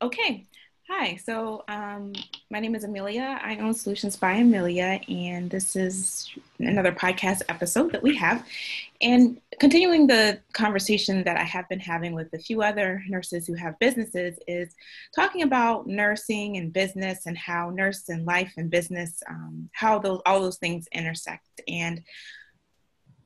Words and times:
Okay. 0.00 0.46
Hi. 0.88 1.16
So 1.16 1.64
um, 1.66 2.12
my 2.52 2.60
name 2.60 2.76
is 2.76 2.84
Amelia. 2.84 3.40
I 3.42 3.56
own 3.56 3.74
Solutions 3.74 4.14
by 4.14 4.34
Amelia, 4.34 5.00
and 5.08 5.50
this 5.50 5.74
is 5.74 6.30
another 6.60 6.92
podcast 6.92 7.42
episode 7.48 7.90
that 7.90 8.02
we 8.02 8.14
have. 8.14 8.46
And 9.02 9.40
continuing 9.58 10.06
the 10.06 10.38
conversation 10.52 11.24
that 11.24 11.36
I 11.36 11.42
have 11.42 11.68
been 11.68 11.80
having 11.80 12.14
with 12.14 12.32
a 12.32 12.38
few 12.38 12.62
other 12.62 13.02
nurses 13.08 13.44
who 13.44 13.54
have 13.54 13.76
businesses 13.80 14.38
is 14.46 14.76
talking 15.16 15.42
about 15.42 15.88
nursing 15.88 16.58
and 16.58 16.72
business 16.72 17.26
and 17.26 17.36
how 17.36 17.70
nurse 17.70 18.08
and 18.08 18.24
life 18.24 18.52
and 18.56 18.70
business, 18.70 19.20
um, 19.28 19.68
how 19.72 19.98
those 19.98 20.20
all 20.24 20.40
those 20.40 20.58
things 20.58 20.86
intersect. 20.92 21.60
And 21.66 22.04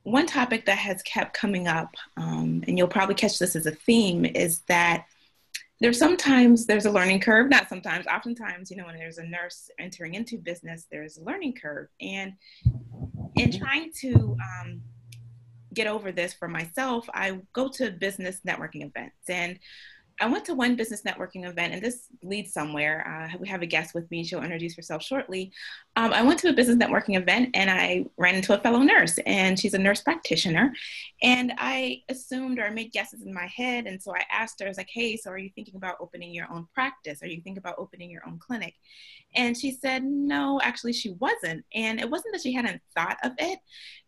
one 0.01 0.25
topic 0.25 0.65
that 0.65 0.79
has 0.79 1.03
kept 1.03 1.35
coming 1.35 1.67
up, 1.67 1.95
um, 2.17 2.63
and 2.67 2.79
you'll 2.79 2.87
probably 2.87 3.15
catch 3.15 3.37
this 3.37 3.55
as 3.55 3.67
a 3.67 3.71
theme, 3.71 4.25
is 4.25 4.61
that 4.61 5.05
there's 5.83 5.99
sometimes 5.99 6.65
there's 6.65 6.85
a 6.85 6.89
learning 6.89 7.19
curve 7.19 7.49
not 7.49 7.67
sometimes 7.67 8.07
oftentimes 8.07 8.71
you 8.71 8.77
know 8.77 8.85
when 8.85 8.95
there's 8.95 9.17
a 9.17 9.23
nurse 9.23 9.69
entering 9.79 10.13
into 10.13 10.37
business 10.37 10.87
there's 10.89 11.17
a 11.17 11.23
learning 11.23 11.53
curve 11.61 11.89
and 11.99 12.31
in 13.35 13.51
trying 13.51 13.91
to 13.93 14.37
um, 14.61 14.81
get 15.73 15.85
over 15.85 16.13
this 16.13 16.33
for 16.33 16.47
myself 16.47 17.05
i 17.13 17.37
go 17.51 17.67
to 17.67 17.91
business 17.91 18.39
networking 18.47 18.85
events 18.85 19.27
and 19.27 19.59
I 20.19 20.27
went 20.27 20.45
to 20.45 20.53
one 20.53 20.75
business 20.75 21.01
networking 21.01 21.47
event, 21.49 21.73
and 21.73 21.81
this 21.81 22.07
leads 22.21 22.53
somewhere. 22.53 23.31
Uh, 23.33 23.37
we 23.39 23.47
have 23.47 23.61
a 23.61 23.65
guest 23.65 23.95
with 23.95 24.09
me. 24.11 24.23
She'll 24.23 24.43
introduce 24.43 24.75
herself 24.75 25.03
shortly. 25.03 25.51
Um, 25.95 26.13
I 26.13 26.21
went 26.21 26.39
to 26.39 26.49
a 26.49 26.53
business 26.53 26.77
networking 26.77 27.17
event, 27.17 27.49
and 27.53 27.69
I 27.69 28.05
ran 28.17 28.35
into 28.35 28.57
a 28.57 28.61
fellow 28.61 28.79
nurse, 28.79 29.17
and 29.25 29.59
she's 29.59 29.73
a 29.73 29.79
nurse 29.79 30.01
practitioner. 30.01 30.71
And 31.23 31.53
I 31.57 32.01
assumed 32.09 32.59
or 32.59 32.65
I 32.65 32.69
made 32.69 32.91
guesses 32.91 33.21
in 33.21 33.33
my 33.33 33.47
head, 33.47 33.87
and 33.87 34.01
so 34.01 34.13
I 34.13 34.25
asked 34.29 34.59
her, 34.59 34.65
I 34.65 34.69
was 34.69 34.77
like, 34.77 34.89
"Hey, 34.91 35.15
so 35.15 35.31
are 35.31 35.37
you 35.37 35.49
thinking 35.55 35.77
about 35.77 35.95
opening 36.01 36.33
your 36.33 36.51
own 36.51 36.67
practice? 36.73 37.23
Are 37.23 37.27
you 37.27 37.41
thinking 37.41 37.59
about 37.59 37.75
opening 37.77 38.11
your 38.11 38.27
own 38.27 38.39
clinic?" 38.39 38.75
And 39.33 39.57
she 39.57 39.71
said, 39.71 40.03
"No, 40.03 40.59
actually, 40.61 40.91
she 40.91 41.11
wasn't." 41.11 41.65
And 41.73 42.01
it 42.01 42.09
wasn't 42.09 42.33
that 42.33 42.41
she 42.41 42.51
hadn't 42.51 42.81
thought 42.93 43.17
of 43.23 43.31
it. 43.37 43.59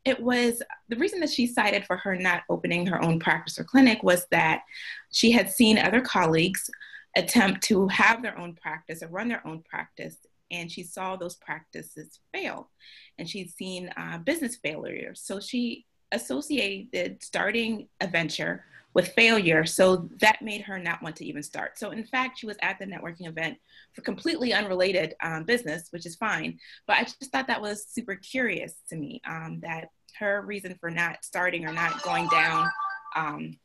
It 0.03 0.19
was 0.19 0.61
the 0.89 0.97
reason 0.97 1.21
that 1.21 1.29
she 1.29 1.47
cited 1.47 1.85
for 1.85 1.95
her 1.97 2.17
not 2.17 2.43
opening 2.49 2.85
her 2.87 3.01
own 3.01 3.19
practice 3.19 3.57
or 3.57 3.63
clinic 3.63 4.03
was 4.03 4.27
that 4.31 4.63
she 5.11 5.31
had 5.31 5.49
seen 5.49 5.77
other 5.77 6.01
colleagues 6.01 6.69
attempt 7.15 7.63
to 7.63 7.87
have 7.87 8.21
their 8.21 8.37
own 8.37 8.55
practice 8.55 9.01
or 9.01 9.07
run 9.07 9.29
their 9.29 9.45
own 9.47 9.63
practice, 9.63 10.17
and 10.51 10.69
she 10.69 10.83
saw 10.83 11.15
those 11.15 11.35
practices 11.35 12.19
fail. 12.33 12.69
And 13.17 13.29
she'd 13.29 13.51
seen 13.51 13.89
uh, 13.95 14.17
business 14.17 14.57
failures. 14.57 15.21
So 15.23 15.39
she 15.39 15.85
associated 16.11 17.23
starting 17.23 17.87
a 18.01 18.07
venture 18.07 18.63
with 18.93 19.09
failure. 19.09 19.65
So 19.65 20.09
that 20.19 20.41
made 20.41 20.61
her 20.61 20.79
not 20.79 21.01
want 21.01 21.17
to 21.17 21.25
even 21.25 21.43
start. 21.43 21.77
So, 21.77 21.91
in 21.91 22.03
fact, 22.05 22.39
she 22.39 22.47
was 22.47 22.57
at 22.61 22.79
the 22.79 22.85
networking 22.85 23.27
event 23.27 23.57
for 23.93 24.01
completely 24.01 24.53
unrelated 24.53 25.15
um, 25.21 25.43
business, 25.43 25.87
which 25.91 26.05
is 26.05 26.15
fine. 26.15 26.59
But 26.87 26.97
I 26.97 27.03
just 27.03 27.31
thought 27.31 27.47
that 27.47 27.61
was 27.61 27.85
super 27.85 28.15
curious 28.15 28.73
to 28.89 28.95
me 28.95 29.21
um, 29.27 29.59
that 29.63 29.89
her 30.19 30.41
reason 30.41 30.75
for 30.79 30.89
not 30.89 31.25
starting 31.25 31.65
or 31.65 31.73
not 31.73 32.01
going 32.03 32.29
down 32.29 32.69
um, 33.15 33.57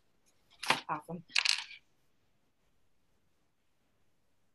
awesome. 0.89 1.23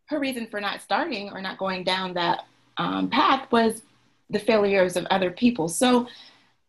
Her 0.08 0.19
reason 0.19 0.47
for 0.47 0.61
not 0.61 0.81
starting 0.81 1.30
or 1.31 1.41
not 1.41 1.58
going 1.58 1.83
down 1.83 2.13
that 2.13 2.45
um, 2.78 3.09
path 3.09 3.52
was 3.52 3.81
the 4.30 4.39
failures 4.39 4.97
of 4.97 5.06
other 5.06 5.31
people. 5.31 5.67
So, 5.67 6.08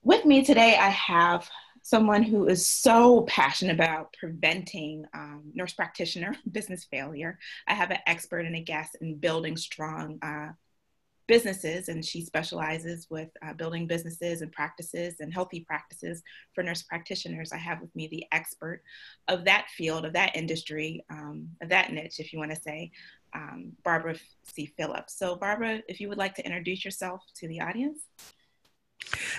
with 0.07 0.25
me 0.25 0.45
today, 0.45 0.77
I 0.77 0.91
have 0.91 1.51
someone 1.83 2.23
who 2.23 2.47
is 2.47 2.65
so 2.65 3.23
passionate 3.23 3.75
about 3.75 4.15
preventing 4.17 5.05
um, 5.12 5.51
nurse 5.53 5.73
practitioner 5.73 6.37
business 6.53 6.85
failure. 6.85 7.41
I 7.67 7.75
have 7.75 7.91
an 7.91 7.99
expert 8.07 8.47
and 8.47 8.55
a 8.55 8.61
guest 8.61 8.97
in 9.01 9.17
building 9.17 9.57
strong 9.57 10.21
uh, 10.23 10.51
businesses, 11.27 11.89
and 11.89 12.05
she 12.05 12.25
specializes 12.25 13.09
with 13.11 13.31
uh, 13.45 13.53
building 13.55 13.89
businesses 13.89 14.43
and 14.43 14.53
practices 14.53 15.16
and 15.19 15.34
healthy 15.34 15.65
practices 15.66 16.22
for 16.55 16.62
nurse 16.62 16.84
practitioners. 16.84 17.50
I 17.50 17.56
have 17.56 17.81
with 17.81 17.95
me 17.97 18.06
the 18.06 18.27
expert 18.31 18.83
of 19.27 19.45
that 19.47 19.66
field, 19.77 20.05
of 20.05 20.12
that 20.12 20.37
industry, 20.37 21.05
um, 21.11 21.49
of 21.61 21.69
that 21.71 21.93
niche, 21.93 22.21
if 22.21 22.33
you 22.33 22.39
want 22.39 22.53
to 22.53 22.61
say, 22.61 22.93
um, 23.34 23.72
Barbara 23.83 24.15
C. 24.45 24.72
Phillips. 24.78 25.19
So, 25.19 25.34
Barbara, 25.34 25.83
if 25.89 26.00
you 26.00 26.09
would 26.09 26.16
like 26.16 26.37
to 26.37 26.47
introduce 26.47 26.84
yourself 26.84 27.22
to 27.39 27.49
the 27.49 27.61
audience. 27.61 28.03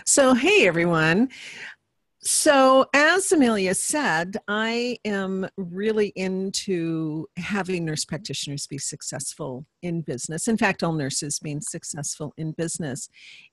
So, 0.05 0.33
hey 0.33 0.67
everyone. 0.67 1.29
So, 2.29 2.88
as 2.94 3.31
Amelia 3.31 3.73
said, 3.73 4.35
I 4.50 4.97
am 5.05 5.47
really 5.55 6.11
into 6.16 7.28
having 7.38 7.85
nurse 7.85 8.03
practitioners 8.03 8.67
be 8.67 8.77
successful 8.77 9.66
in 9.81 10.01
business. 10.01 10.47
In 10.47 10.57
fact, 10.57 10.83
all 10.83 10.91
nurses 10.91 11.39
being 11.39 11.61
successful 11.61 12.33
in 12.35 12.51
business. 12.51 13.07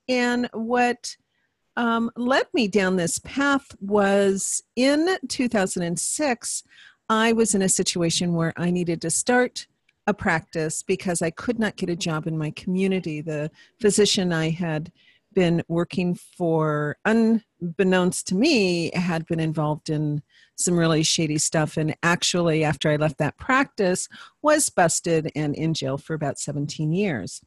And 0.09 0.49
what 0.51 1.15
um, 1.77 2.11
led 2.17 2.47
me 2.53 2.67
down 2.67 2.95
this 2.95 3.19
path 3.19 3.65
was 3.79 4.63
in 4.75 5.17
2006, 5.29 6.63
I 7.07 7.33
was 7.33 7.55
in 7.55 7.61
a 7.61 7.69
situation 7.69 8.33
where 8.33 8.53
I 8.57 8.71
needed 8.71 9.01
to 9.03 9.09
start 9.09 9.67
a 10.07 10.13
practice 10.13 10.83
because 10.83 11.21
I 11.21 11.29
could 11.29 11.59
not 11.59 11.77
get 11.77 11.89
a 11.89 11.95
job 11.95 12.27
in 12.27 12.37
my 12.37 12.51
community. 12.51 13.21
The 13.21 13.51
physician 13.79 14.33
I 14.33 14.49
had 14.49 14.91
been 15.35 15.61
working 15.67 16.15
for, 16.15 16.97
unbeknownst 17.05 18.27
to 18.27 18.35
me, 18.35 18.89
had 18.95 19.27
been 19.27 19.39
involved 19.39 19.91
in 19.91 20.23
some 20.55 20.79
really 20.79 21.03
shady 21.03 21.37
stuff. 21.37 21.77
And 21.77 21.95
actually, 22.01 22.63
after 22.63 22.89
I 22.89 22.95
left 22.95 23.19
that 23.19 23.37
practice, 23.37 24.07
was 24.41 24.69
busted 24.69 25.31
and 25.35 25.53
in 25.53 25.75
jail 25.75 25.97
for 25.97 26.15
about 26.15 26.39
17 26.39 26.91
years. 26.91 27.41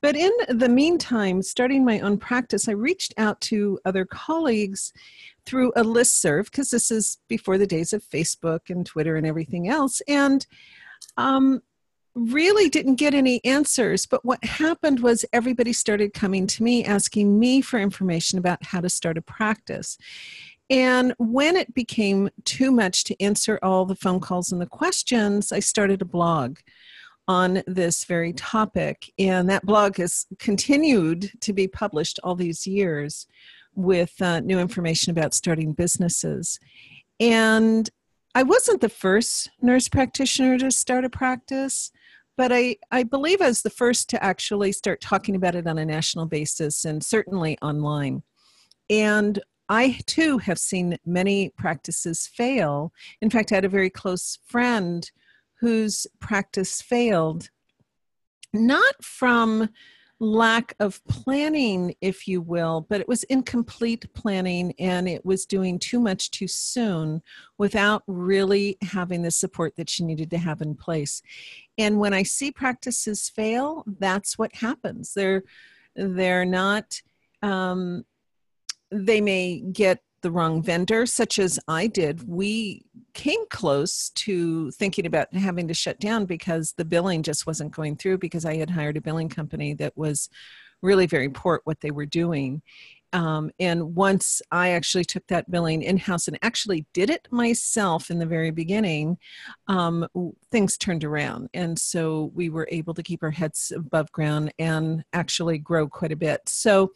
But 0.00 0.14
in 0.14 0.30
the 0.48 0.68
meantime, 0.68 1.42
starting 1.42 1.84
my 1.84 1.98
own 2.00 2.18
practice, 2.18 2.68
I 2.68 2.72
reached 2.72 3.14
out 3.16 3.40
to 3.42 3.80
other 3.84 4.04
colleagues 4.04 4.92
through 5.44 5.72
a 5.74 5.82
list 5.82 6.20
serve 6.20 6.46
because 6.46 6.70
this 6.70 6.90
is 6.90 7.18
before 7.28 7.58
the 7.58 7.66
days 7.66 7.92
of 7.92 8.04
Facebook 8.04 8.70
and 8.70 8.86
Twitter 8.86 9.16
and 9.16 9.26
everything 9.26 9.68
else. 9.68 10.00
And 10.06 10.46
um, 11.16 11.62
really 12.14 12.68
didn't 12.68 12.96
get 12.96 13.14
any 13.14 13.44
answers. 13.44 14.06
But 14.06 14.24
what 14.24 14.44
happened 14.44 15.00
was 15.00 15.24
everybody 15.32 15.72
started 15.72 16.12
coming 16.12 16.46
to 16.48 16.62
me 16.62 16.84
asking 16.84 17.38
me 17.38 17.60
for 17.60 17.78
information 17.78 18.38
about 18.38 18.64
how 18.64 18.80
to 18.80 18.90
start 18.90 19.18
a 19.18 19.22
practice. 19.22 19.96
And 20.70 21.14
when 21.18 21.56
it 21.56 21.74
became 21.74 22.30
too 22.44 22.70
much 22.70 23.04
to 23.04 23.22
answer 23.22 23.58
all 23.62 23.84
the 23.84 23.96
phone 23.96 24.20
calls 24.20 24.52
and 24.52 24.60
the 24.60 24.66
questions, 24.66 25.52
I 25.52 25.60
started 25.60 26.00
a 26.00 26.06
blog 26.06 26.58
on 27.28 27.62
this 27.66 28.04
very 28.04 28.32
topic. 28.32 29.10
And 29.18 29.48
that 29.48 29.66
blog 29.66 29.96
has 29.98 30.26
continued 30.38 31.30
to 31.40 31.52
be 31.52 31.68
published 31.68 32.18
all 32.22 32.34
these 32.34 32.66
years 32.66 33.26
with 33.74 34.20
uh, 34.20 34.40
new 34.40 34.58
information 34.58 35.10
about 35.10 35.34
starting 35.34 35.72
businesses. 35.72 36.58
And 37.20 37.88
I 38.34 38.42
wasn't 38.42 38.80
the 38.80 38.88
first 38.88 39.50
nurse 39.60 39.88
practitioner 39.88 40.58
to 40.58 40.70
start 40.70 41.04
a 41.04 41.10
practice 41.10 41.90
but 42.42 42.50
I, 42.52 42.74
I 42.90 43.04
believe 43.04 43.40
I 43.40 43.46
was 43.46 43.62
the 43.62 43.70
first 43.70 44.10
to 44.10 44.20
actually 44.24 44.72
start 44.72 45.00
talking 45.00 45.36
about 45.36 45.54
it 45.54 45.68
on 45.68 45.78
a 45.78 45.86
national 45.86 46.26
basis 46.26 46.84
and 46.84 47.00
certainly 47.00 47.56
online. 47.62 48.24
And 48.90 49.38
I 49.68 50.00
too 50.06 50.38
have 50.38 50.58
seen 50.58 50.98
many 51.06 51.50
practices 51.50 52.26
fail. 52.26 52.92
In 53.20 53.30
fact, 53.30 53.52
I 53.52 53.54
had 53.54 53.64
a 53.64 53.68
very 53.68 53.90
close 53.90 54.40
friend 54.44 55.08
whose 55.60 56.04
practice 56.18 56.82
failed, 56.82 57.48
not 58.52 59.04
from 59.04 59.68
lack 60.22 60.74
of 60.78 61.04
planning, 61.06 61.96
if 62.00 62.28
you 62.28 62.40
will, 62.40 62.86
but 62.88 63.00
it 63.00 63.08
was 63.08 63.24
incomplete 63.24 64.06
planning 64.14 64.72
and 64.78 65.08
it 65.08 65.26
was 65.26 65.44
doing 65.44 65.80
too 65.80 65.98
much 65.98 66.30
too 66.30 66.46
soon 66.46 67.20
without 67.58 68.04
really 68.06 68.78
having 68.82 69.22
the 69.22 69.32
support 69.32 69.74
that 69.74 69.90
she 69.90 70.04
needed 70.04 70.30
to 70.30 70.38
have 70.38 70.62
in 70.62 70.76
place. 70.76 71.22
And 71.76 71.98
when 71.98 72.14
I 72.14 72.22
see 72.22 72.52
practices 72.52 73.28
fail, 73.28 73.84
that's 73.98 74.38
what 74.38 74.54
happens. 74.54 75.12
They're 75.12 75.42
they're 75.96 76.44
not 76.44 77.02
um, 77.42 78.04
they 78.92 79.20
may 79.20 79.58
get 79.58 80.02
the 80.22 80.30
wrong 80.30 80.62
vendor, 80.62 81.06
such 81.06 81.38
as 81.38 81.58
I 81.68 81.86
did. 81.86 82.26
We 82.28 82.84
came 83.14 83.46
close 83.50 84.10
to 84.10 84.70
thinking 84.72 85.06
about 85.06 85.34
having 85.34 85.68
to 85.68 85.74
shut 85.74 86.00
down 86.00 86.24
because 86.24 86.72
the 86.76 86.84
billing 86.84 87.22
just 87.22 87.46
wasn't 87.46 87.72
going 87.72 87.96
through 87.96 88.18
because 88.18 88.44
I 88.44 88.56
had 88.56 88.70
hired 88.70 88.96
a 88.96 89.02
billing 89.02 89.28
company 89.28 89.74
that 89.74 89.96
was 89.96 90.28
really 90.80 91.06
very 91.06 91.28
poor 91.28 91.56
at 91.56 91.60
what 91.64 91.80
they 91.80 91.90
were 91.90 92.06
doing. 92.06 92.62
Um, 93.12 93.50
and 93.60 93.94
once 93.94 94.40
I 94.50 94.70
actually 94.70 95.04
took 95.04 95.26
that 95.26 95.50
billing 95.50 95.82
in 95.82 95.98
house 95.98 96.28
and 96.28 96.38
actually 96.40 96.86
did 96.94 97.10
it 97.10 97.28
myself 97.30 98.10
in 98.10 98.18
the 98.18 98.26
very 98.26 98.50
beginning, 98.50 99.18
um, 99.68 100.06
things 100.50 100.78
turned 100.78 101.04
around. 101.04 101.50
And 101.52 101.78
so 101.78 102.32
we 102.34 102.48
were 102.48 102.68
able 102.70 102.94
to 102.94 103.02
keep 103.02 103.22
our 103.22 103.30
heads 103.30 103.70
above 103.74 104.10
ground 104.12 104.54
and 104.58 105.04
actually 105.12 105.58
grow 105.58 105.88
quite 105.88 106.12
a 106.12 106.16
bit. 106.16 106.40
So, 106.48 106.92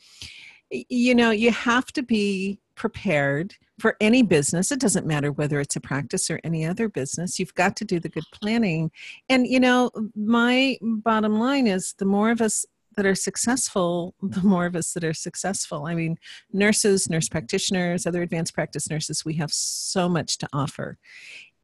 you 0.70 1.14
know, 1.14 1.31
you 1.31 1.50
have 1.50 1.93
to 1.93 2.02
be 2.02 2.61
prepared 2.76 3.55
for 3.78 3.96
any 4.00 4.23
business. 4.23 4.70
It 4.70 4.81
doesn't 4.81 5.06
matter 5.06 5.32
whether 5.32 5.61
it's 5.61 5.76
a 5.76 5.81
practice 5.81 6.31
or 6.31 6.40
any 6.44 6.64
other 6.64 6.88
business. 6.88 7.38
You've 7.38 7.55
got 7.55 7.76
to 7.76 7.84
do 7.84 7.99
the 7.99 8.08
good 8.08 8.25
planning. 8.32 8.90
And, 9.28 9.46
you 9.46 9.61
know, 9.61 9.90
my 10.14 10.78
bottom 10.81 11.38
line 11.38 11.67
is 11.67 11.94
the 11.99 12.05
more 12.05 12.31
of 12.31 12.40
us 12.40 12.64
that 12.96 13.06
are 13.06 13.14
successful, 13.14 14.14
the 14.23 14.43
more 14.43 14.67
of 14.67 14.76
us 14.76 14.93
that 14.93 15.05
are 15.05 15.14
successful. 15.14 15.87
I 15.87 15.94
mean, 15.94 16.17
nurses, 16.52 17.11
nurse 17.11 17.28
practitioners, 17.28 18.06
other 18.06 18.23
advanced 18.23 18.55
practice 18.55 18.88
nurses, 18.90 19.25
we 19.25 19.34
have 19.34 19.52
so 19.52 20.08
much 20.08 20.38
to 20.38 20.49
offer. 20.52 20.99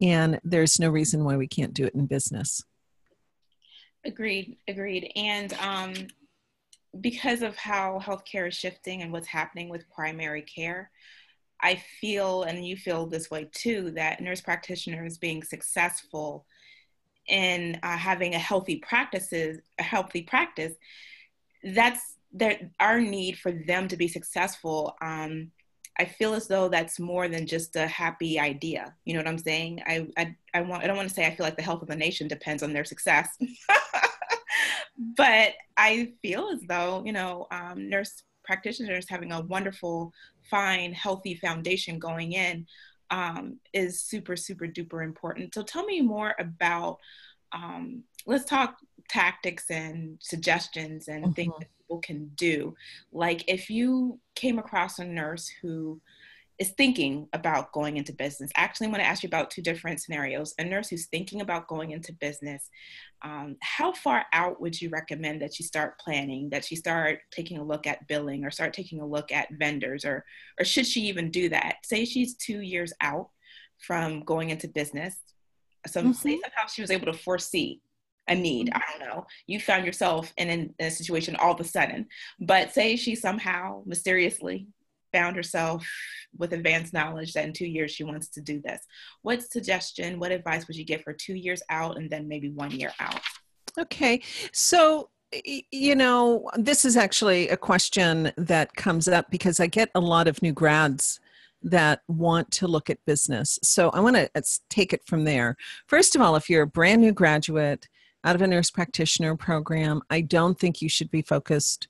And 0.01 0.39
there's 0.43 0.79
no 0.79 0.89
reason 0.89 1.23
why 1.23 1.37
we 1.37 1.47
can't 1.47 1.73
do 1.73 1.85
it 1.85 1.95
in 1.95 2.05
business. 2.05 2.63
Agreed, 4.05 4.57
agreed. 4.67 5.11
And 5.15 5.53
um, 5.53 5.93
because 7.01 7.41
of 7.41 7.55
how 7.55 7.99
healthcare 8.03 8.47
is 8.47 8.55
shifting 8.55 9.01
and 9.01 9.11
what's 9.11 9.27
happening 9.27 9.69
with 9.69 9.89
primary 9.89 10.41
care, 10.41 10.91
I 11.61 11.81
feel, 12.01 12.43
and 12.43 12.65
you 12.65 12.75
feel 12.75 13.05
this 13.07 13.31
way 13.31 13.49
too, 13.51 13.91
that 13.91 14.21
nurse 14.21 14.41
practitioners 14.41 15.17
being 15.17 15.43
successful 15.43 16.45
in 17.27 17.79
uh, 17.83 17.97
having 17.97 18.35
a 18.35 18.39
healthy 18.39 18.77
practices, 18.77 19.59
a 19.79 19.83
healthy 19.83 20.23
practice, 20.23 20.73
that's 21.63 22.15
that 22.33 22.59
our 22.79 22.99
need 22.99 23.37
for 23.37 23.51
them 23.51 23.87
to 23.87 23.95
be 23.95 24.07
successful. 24.07 24.95
Um, 25.01 25.51
I 25.99 26.05
feel 26.05 26.33
as 26.33 26.47
though 26.47 26.67
that's 26.67 26.99
more 26.99 27.27
than 27.27 27.45
just 27.45 27.75
a 27.75 27.85
happy 27.85 28.39
idea. 28.39 28.95
You 29.05 29.13
know 29.13 29.19
what 29.19 29.27
I'm 29.27 29.37
saying? 29.37 29.81
I, 29.85 30.07
I, 30.17 30.35
I 30.53 30.61
want, 30.61 30.83
I 30.83 30.87
don't 30.87 30.97
want 30.97 31.07
to 31.07 31.13
say 31.13 31.27
I 31.27 31.35
feel 31.35 31.45
like 31.45 31.55
the 31.55 31.61
health 31.61 31.83
of 31.83 31.87
the 31.87 31.95
nation 31.95 32.27
depends 32.27 32.63
on 32.63 32.73
their 32.73 32.83
success, 32.83 33.29
but 34.97 35.53
I 35.77 36.13
feel 36.21 36.49
as 36.49 36.61
though, 36.67 37.03
you 37.05 37.13
know, 37.13 37.47
um, 37.51 37.89
nurse 37.89 38.23
practitioners 38.43 39.09
having 39.09 39.31
a 39.31 39.41
wonderful, 39.41 40.13
fine, 40.49 40.93
healthy 40.93 41.35
foundation 41.35 41.99
going 41.99 42.33
in 42.33 42.65
um, 43.09 43.57
is 43.73 44.01
super, 44.01 44.35
super 44.35 44.65
duper 44.65 45.03
important. 45.03 45.53
So 45.53 45.63
tell 45.63 45.85
me 45.85 46.01
more 46.01 46.35
about, 46.39 46.99
um, 47.51 48.03
let's 48.25 48.45
talk 48.45 48.77
tactics 49.09 49.69
and 49.69 50.17
suggestions 50.21 51.07
and 51.07 51.23
mm-hmm. 51.23 51.33
things 51.33 51.53
that 51.59 51.69
people 51.77 51.99
can 51.99 52.31
do. 52.35 52.75
Like 53.11 53.43
if 53.47 53.69
you 53.69 54.19
came 54.35 54.59
across 54.59 54.99
a 54.99 55.05
nurse 55.05 55.49
who 55.61 56.01
is 56.59 56.71
thinking 56.77 57.27
about 57.33 57.71
going 57.71 57.97
into 57.97 58.13
business. 58.13 58.51
Actually, 58.55 58.85
I'm 58.85 58.91
going 58.91 59.03
to 59.03 59.09
ask 59.09 59.23
you 59.23 59.27
about 59.27 59.49
two 59.49 59.61
different 59.61 60.01
scenarios. 60.01 60.53
A 60.59 60.63
nurse 60.63 60.89
who's 60.89 61.07
thinking 61.07 61.41
about 61.41 61.67
going 61.67 61.91
into 61.91 62.13
business, 62.13 62.69
um, 63.23 63.57
how 63.61 63.91
far 63.93 64.25
out 64.33 64.61
would 64.61 64.79
you 64.79 64.89
recommend 64.89 65.41
that 65.41 65.53
she 65.53 65.63
start 65.63 65.99
planning, 65.99 66.49
that 66.51 66.63
she 66.63 66.75
start 66.75 67.19
taking 67.31 67.57
a 67.57 67.63
look 67.63 67.87
at 67.87 68.07
billing 68.07 68.45
or 68.45 68.51
start 68.51 68.73
taking 68.73 69.01
a 69.01 69.05
look 69.05 69.31
at 69.31 69.47
vendors, 69.57 70.05
or, 70.05 70.23
or 70.59 70.65
should 70.65 70.85
she 70.85 71.01
even 71.01 71.31
do 71.31 71.49
that? 71.49 71.77
Say 71.83 72.05
she's 72.05 72.35
two 72.35 72.61
years 72.61 72.93
out 73.01 73.29
from 73.79 74.21
going 74.21 74.51
into 74.51 74.67
business. 74.67 75.15
So 75.87 76.01
mm-hmm. 76.01 76.11
say 76.11 76.39
somehow 76.39 76.67
she 76.67 76.81
was 76.81 76.91
able 76.91 77.11
to 77.11 77.17
foresee 77.17 77.81
a 78.27 78.35
need. 78.35 78.71
I 78.73 78.81
don't 78.91 79.07
know. 79.07 79.25
You 79.47 79.59
found 79.59 79.85
yourself 79.85 80.31
in, 80.37 80.49
in, 80.49 80.73
a 80.79 80.89
situation 80.89 81.35
all 81.35 81.53
of 81.53 81.59
a 81.59 81.63
sudden, 81.63 82.07
but 82.39 82.73
say 82.73 82.95
she 82.95 83.15
somehow 83.15 83.83
mysteriously 83.85 84.67
found 85.13 85.35
herself 85.35 85.87
with 86.37 86.53
advanced 86.53 86.93
knowledge 86.93 87.33
that 87.33 87.45
in 87.45 87.53
two 87.53 87.67
years 87.67 87.91
she 87.91 88.03
wants 88.03 88.27
to 88.29 88.41
do 88.41 88.59
this. 88.61 88.81
What 89.21 89.43
suggestion, 89.43 90.19
what 90.19 90.31
advice 90.31 90.67
would 90.67 90.75
you 90.75 90.85
give 90.85 91.01
for 91.01 91.13
two 91.13 91.35
years 91.35 91.61
out 91.69 91.97
and 91.97 92.09
then 92.09 92.27
maybe 92.27 92.49
one 92.49 92.71
year 92.71 92.91
out? 92.99 93.21
Okay. 93.77 94.21
So, 94.51 95.09
you 95.71 95.95
know, 95.95 96.49
this 96.55 96.85
is 96.85 96.97
actually 96.97 97.49
a 97.49 97.57
question 97.57 98.31
that 98.37 98.75
comes 98.75 99.07
up 99.07 99.31
because 99.31 99.59
I 99.59 99.67
get 99.67 99.89
a 99.95 99.99
lot 99.99 100.27
of 100.27 100.41
new 100.41 100.53
grads 100.53 101.19
that 101.63 102.01
want 102.07 102.51
to 102.51 102.67
look 102.67 102.89
at 102.89 103.03
business. 103.05 103.57
So 103.63 103.89
I 103.91 103.99
want 104.01 104.15
to 104.15 104.29
take 104.69 104.93
it 104.93 105.01
from 105.05 105.23
there. 105.23 105.55
First 105.87 106.15
of 106.15 106.21
all, 106.21 106.35
if 106.35 106.49
you're 106.49 106.63
a 106.63 106.67
brand 106.67 107.01
new 107.01 107.13
graduate, 107.13 107.87
out 108.25 108.35
of 108.35 108.41
a 108.41 108.47
nurse 108.47 108.71
practitioner 108.71 109.35
program, 109.35 110.01
I 110.09 110.21
don't 110.21 110.57
think 110.57 110.81
you 110.81 110.89
should 110.89 111.11
be 111.11 111.21
focused 111.21 111.87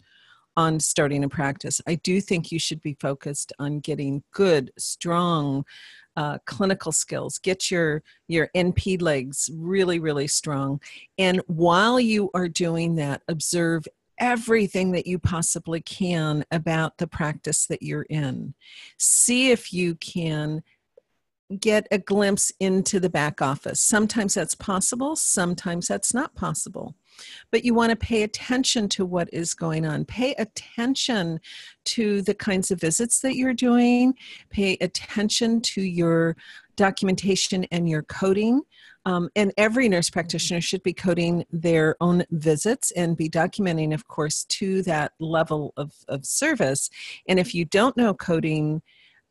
on 0.56 0.80
starting 0.80 1.24
a 1.24 1.30
practice. 1.30 1.82
I 1.88 1.96
do 1.96 2.22
think 2.22 2.52
you 2.52 2.60
should 2.60 2.82
be 2.82 2.96
focused 3.00 3.54
on 3.60 3.80
getting 3.80 4.24
good, 4.32 4.72
strong 4.78 5.66
uh, 6.16 6.38
clinical 6.46 6.92
skills. 6.92 7.40
Get 7.40 7.72
your 7.72 8.04
your 8.28 8.50
NP 8.56 9.02
legs 9.02 9.50
really, 9.54 10.00
really 10.00 10.28
strong. 10.28 10.80
And 11.18 11.42
while 11.48 12.00
you 12.00 12.30
are 12.34 12.48
doing 12.48 12.96
that, 12.96 13.24
observe 13.28 13.88
everything 14.20 14.92
that 14.92 15.08
you 15.08 15.18
possibly 15.18 15.82
can 15.82 16.46
about 16.52 16.98
the 16.98 17.08
practice 17.08 17.66
that 17.66 17.82
you're 17.82 18.06
in. 18.10 18.54
See 18.98 19.50
if 19.50 19.74
you 19.74 19.96
can 19.96 20.64
get 21.60 21.88
a 21.92 21.98
glimpse 21.98 22.52
into 22.60 23.00
the 23.00 23.10
back 23.10 23.42
office. 23.42 23.80
Sometimes 23.80 24.36
that's 24.36 24.56
possible, 24.56 25.16
sometimes 25.16 25.88
that's 25.88 26.14
not 26.14 26.36
possible. 26.36 26.96
But 27.51 27.63
you 27.63 27.74
want 27.74 27.92
to 27.92 27.95
pay 27.95 28.24
attention 28.24 28.89
to 28.89 29.06
what 29.06 29.30
is 29.33 29.54
going 29.54 29.86
on. 29.86 30.06
Pay 30.06 30.33
attention 30.36 31.39
to 31.86 32.21
the 32.21 32.33
kinds 32.33 32.71
of 32.71 32.80
visits 32.80 33.19
that 33.21 33.36
you're 33.36 33.54
doing. 33.54 34.15
Pay 34.50 34.77
attention 34.81 35.62
to 35.62 35.81
your 35.81 36.36
documentation 36.75 37.65
and 37.65 37.88
your 37.88 38.04
coding. 38.04 38.62
Um, 39.06 39.30
and 39.36 39.51
every 39.57 39.89
nurse 39.89 40.10
practitioner 40.10 40.62
should 40.62 40.81
be 40.81 40.94
coding 40.94 41.45
their 41.51 41.98
own 42.00 42.24
visits 42.31 42.92
and 42.92 43.18
be 43.18 43.30
documenting, 43.30 43.94
of 43.94 44.07
course, 44.07 44.45
to 44.45 44.81
that 44.83 45.12
level 45.19 45.74
of, 45.75 45.92
of 46.07 46.25
service. 46.25 46.89
And 47.27 47.38
if 47.39 47.54
you 47.54 47.65
don't 47.65 47.98
know 47.98 48.13
coding, 48.13 48.81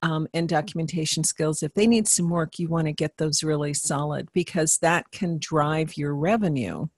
um, 0.03 0.27
and 0.35 0.49
documentation 0.49 1.23
skills, 1.23 1.63
if 1.63 1.75
they 1.75 1.87
need 1.87 2.09
some 2.09 2.29
work, 2.29 2.59
you 2.59 2.69
want 2.69 2.87
to 2.87 2.93
get 2.93 3.17
those 3.17 3.43
really 3.43 3.73
solid 3.73 4.29
because 4.33 4.79
that 4.79 5.11
can 5.13 5.39
drive 5.39 5.97
your 5.97 6.15
revenue. 6.15 6.89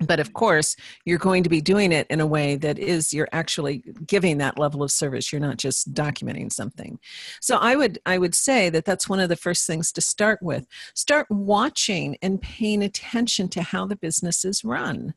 But 0.00 0.20
of 0.20 0.34
course, 0.34 0.76
you're 1.06 1.18
going 1.18 1.42
to 1.42 1.48
be 1.48 1.62
doing 1.62 1.90
it 1.90 2.06
in 2.10 2.20
a 2.20 2.26
way 2.26 2.56
that 2.56 2.78
is 2.78 3.14
you're 3.14 3.28
actually 3.32 3.82
giving 4.06 4.36
that 4.38 4.58
level 4.58 4.82
of 4.82 4.90
service. 4.90 5.32
You're 5.32 5.40
not 5.40 5.56
just 5.56 5.94
documenting 5.94 6.52
something. 6.52 6.98
So 7.40 7.56
I 7.56 7.76
would 7.76 7.98
I 8.04 8.18
would 8.18 8.34
say 8.34 8.68
that 8.70 8.84
that's 8.84 9.08
one 9.08 9.20
of 9.20 9.30
the 9.30 9.36
first 9.36 9.66
things 9.66 9.92
to 9.92 10.02
start 10.02 10.42
with. 10.42 10.66
Start 10.94 11.26
watching 11.30 12.18
and 12.20 12.42
paying 12.42 12.82
attention 12.82 13.48
to 13.50 13.62
how 13.62 13.86
the 13.86 13.96
business 13.96 14.44
is 14.44 14.64
run 14.64 15.14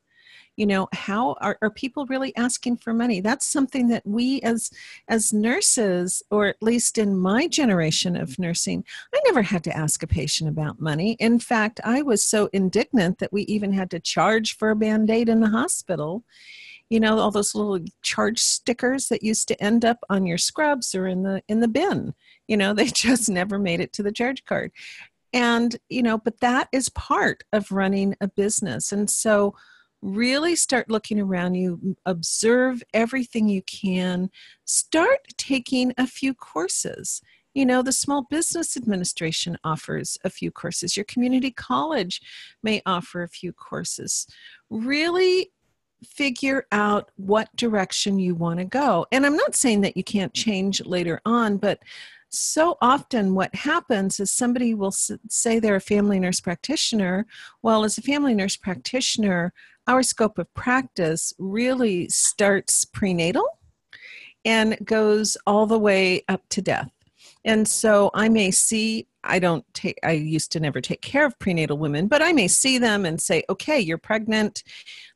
you 0.59 0.65
know 0.65 0.89
how 0.91 1.37
are, 1.39 1.57
are 1.61 1.69
people 1.69 2.05
really 2.07 2.35
asking 2.35 2.75
for 2.75 2.93
money? 2.93 3.21
That's 3.21 3.45
something 3.45 3.87
that 3.87 4.05
we 4.05 4.41
as 4.41 4.69
as 5.07 5.31
nurses 5.31 6.21
or 6.29 6.47
at 6.47 6.61
least 6.61 6.97
in 6.97 7.17
my 7.17 7.47
generation 7.47 8.17
of 8.17 8.37
nursing 8.37 8.83
i 9.15 9.21
never 9.25 9.41
had 9.41 9.63
to 9.63 9.75
ask 9.75 10.03
a 10.03 10.07
patient 10.07 10.49
about 10.49 10.81
money. 10.81 11.13
In 11.13 11.39
fact 11.39 11.79
i 11.85 12.01
was 12.01 12.21
so 12.25 12.49
indignant 12.51 13.19
that 13.19 13.31
we 13.31 13.43
even 13.43 13.71
had 13.71 13.89
to 13.91 14.01
charge 14.01 14.57
for 14.57 14.69
a 14.69 14.75
band-aid 14.75 15.29
in 15.29 15.39
the 15.39 15.49
hospital. 15.49 16.25
You 16.89 16.99
know 16.99 17.19
all 17.19 17.31
those 17.31 17.55
little 17.55 17.79
charge 18.01 18.39
stickers 18.39 19.07
that 19.07 19.23
used 19.23 19.47
to 19.47 19.63
end 19.63 19.85
up 19.85 19.99
on 20.09 20.25
your 20.25 20.37
scrubs 20.37 20.93
or 20.93 21.07
in 21.07 21.23
the 21.23 21.41
in 21.47 21.61
the 21.61 21.69
bin. 21.69 22.13
You 22.49 22.57
know 22.57 22.73
they 22.79 22.87
just 22.87 23.29
never 23.29 23.57
made 23.57 23.79
it 23.79 23.93
to 23.93 24.03
the 24.03 24.11
charge 24.11 24.43
card. 24.43 24.73
And 25.31 25.77
you 25.87 26.03
know 26.03 26.17
but 26.17 26.41
that 26.41 26.67
is 26.73 26.89
part 26.89 27.45
of 27.53 27.71
running 27.71 28.17
a 28.19 28.27
business. 28.27 28.91
And 28.91 29.09
so 29.09 29.55
really 30.01 30.55
start 30.55 30.89
looking 30.89 31.19
around 31.19 31.55
you, 31.55 31.95
observe 32.05 32.83
everything 32.93 33.49
you 33.49 33.61
can, 33.63 34.29
start 34.65 35.19
taking 35.37 35.93
a 35.97 36.07
few 36.07 36.33
courses. 36.33 37.21
You 37.53 37.65
know, 37.65 37.81
the 37.81 37.91
Small 37.91 38.25
Business 38.29 38.77
Administration 38.77 39.57
offers 39.63 40.17
a 40.23 40.29
few 40.29 40.51
courses, 40.51 40.95
your 40.95 41.05
community 41.05 41.51
college 41.51 42.21
may 42.63 42.81
offer 42.85 43.23
a 43.23 43.29
few 43.29 43.51
courses. 43.51 44.27
Really 44.69 45.51
figure 46.05 46.65
out 46.71 47.11
what 47.17 47.53
direction 47.55 48.19
you 48.19 48.35
want 48.35 48.59
to 48.59 48.65
go. 48.65 49.05
And 49.11 49.25
I'm 49.25 49.35
not 49.35 49.55
saying 49.55 49.81
that 49.81 49.97
you 49.97 50.03
can't 50.03 50.33
change 50.33 50.85
later 50.85 51.19
on, 51.25 51.57
but 51.57 51.79
so 52.29 52.77
often 52.81 53.33
what 53.33 53.53
happens 53.55 54.19
is 54.19 54.31
somebody 54.31 54.73
will 54.73 54.91
say 54.91 55.59
they're 55.59 55.75
a 55.75 55.81
family 55.81 56.19
nurse 56.19 56.39
practitioner. 56.39 57.25
Well, 57.63 57.83
as 57.83 57.97
a 57.97 58.03
family 58.03 58.35
nurse 58.35 58.55
practitioner, 58.55 59.51
our 59.89 60.03
scope 60.03 60.37
of 60.37 60.53
practice 60.53 61.33
really 61.39 62.07
starts 62.09 62.85
prenatal 62.85 63.59
and 64.45 64.77
goes 64.85 65.35
all 65.47 65.65
the 65.65 65.79
way 65.79 66.23
up 66.29 66.47
to 66.49 66.61
death. 66.61 66.91
And 67.43 67.67
so 67.67 68.11
I 68.13 68.29
may 68.29 68.51
see, 68.51 69.07
I 69.23 69.39
don't 69.39 69.65
take, 69.73 69.97
I 70.03 70.11
used 70.11 70.51
to 70.51 70.59
never 70.59 70.79
take 70.79 71.01
care 71.01 71.25
of 71.25 71.37
prenatal 71.39 71.79
women, 71.79 72.07
but 72.07 72.21
I 72.21 72.33
may 72.33 72.47
see 72.47 72.77
them 72.77 73.03
and 73.03 73.19
say, 73.19 73.43
okay, 73.49 73.79
you're 73.79 73.97
pregnant. 73.97 74.63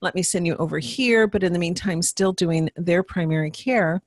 Let 0.01 0.15
me 0.15 0.24
send 0.24 0.48
you 0.48 0.56
over 0.56 0.80
here. 0.80 1.27
But 1.27 1.44
in 1.44 1.53
the 1.53 1.60
meantime, 1.60 2.01
still 2.01 2.34
doing 2.34 2.72
their 2.75 3.03
primary 3.03 3.51
care. 3.51 4.01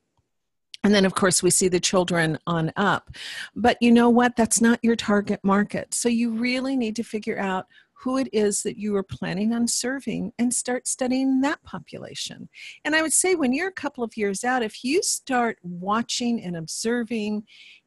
And 0.82 0.92
then, 0.92 1.04
of 1.04 1.14
course, 1.14 1.42
we 1.42 1.50
see 1.50 1.68
the 1.68 1.80
children 1.80 2.38
on 2.46 2.73
up. 2.76 3.11
But 3.54 3.76
you 3.80 3.92
know 3.92 4.11
what? 4.11 4.35
That's 4.37 4.61
not 4.61 4.80
your 4.82 4.96
target 4.96 5.40
market. 5.44 5.94
So 5.94 6.08
you 6.08 6.32
really 6.32 6.76
need 6.76 6.96
to 6.96 7.04
figure 7.04 7.38
out 7.38 7.66
who 8.06 8.18
it 8.18 8.28
is 8.32 8.62
that 8.62 8.78
you 8.78 8.94
are 8.94 9.02
planning 9.02 9.52
on 9.52 9.66
serving 9.66 10.32
and 10.38 10.54
start 10.54 10.86
studying 10.86 11.40
that 11.40 11.60
population. 11.64 12.48
And 12.84 12.94
I 12.94 13.02
would 13.02 13.12
say 13.12 13.34
when 13.34 13.52
you're 13.52 13.66
a 13.66 13.72
couple 13.72 14.04
of 14.04 14.16
years 14.16 14.44
out, 14.44 14.62
if 14.62 14.84
you 14.84 15.02
start 15.02 15.58
watching 15.64 16.40
and 16.40 16.56
observing 16.56 17.42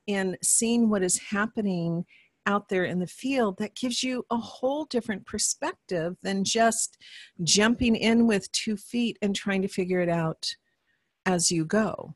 and 0.09 0.37
seeing 0.43 0.89
what 0.89 1.03
is 1.03 1.17
happening 1.17 2.03
out 2.45 2.67
there 2.67 2.83
in 2.83 2.99
the 2.99 3.07
field, 3.07 3.59
that 3.59 3.75
gives 3.75 4.03
you 4.03 4.25
a 4.29 4.35
whole 4.35 4.83
different 4.83 5.25
perspective 5.25 6.17
than 6.21 6.43
just 6.43 6.97
jumping 7.43 7.95
in 7.95 8.27
with 8.27 8.51
two 8.51 8.75
feet 8.75 9.17
and 9.21 9.33
trying 9.33 9.61
to 9.61 9.69
figure 9.69 10.01
it 10.01 10.09
out 10.09 10.53
as 11.25 11.49
you 11.49 11.63
go 11.63 12.13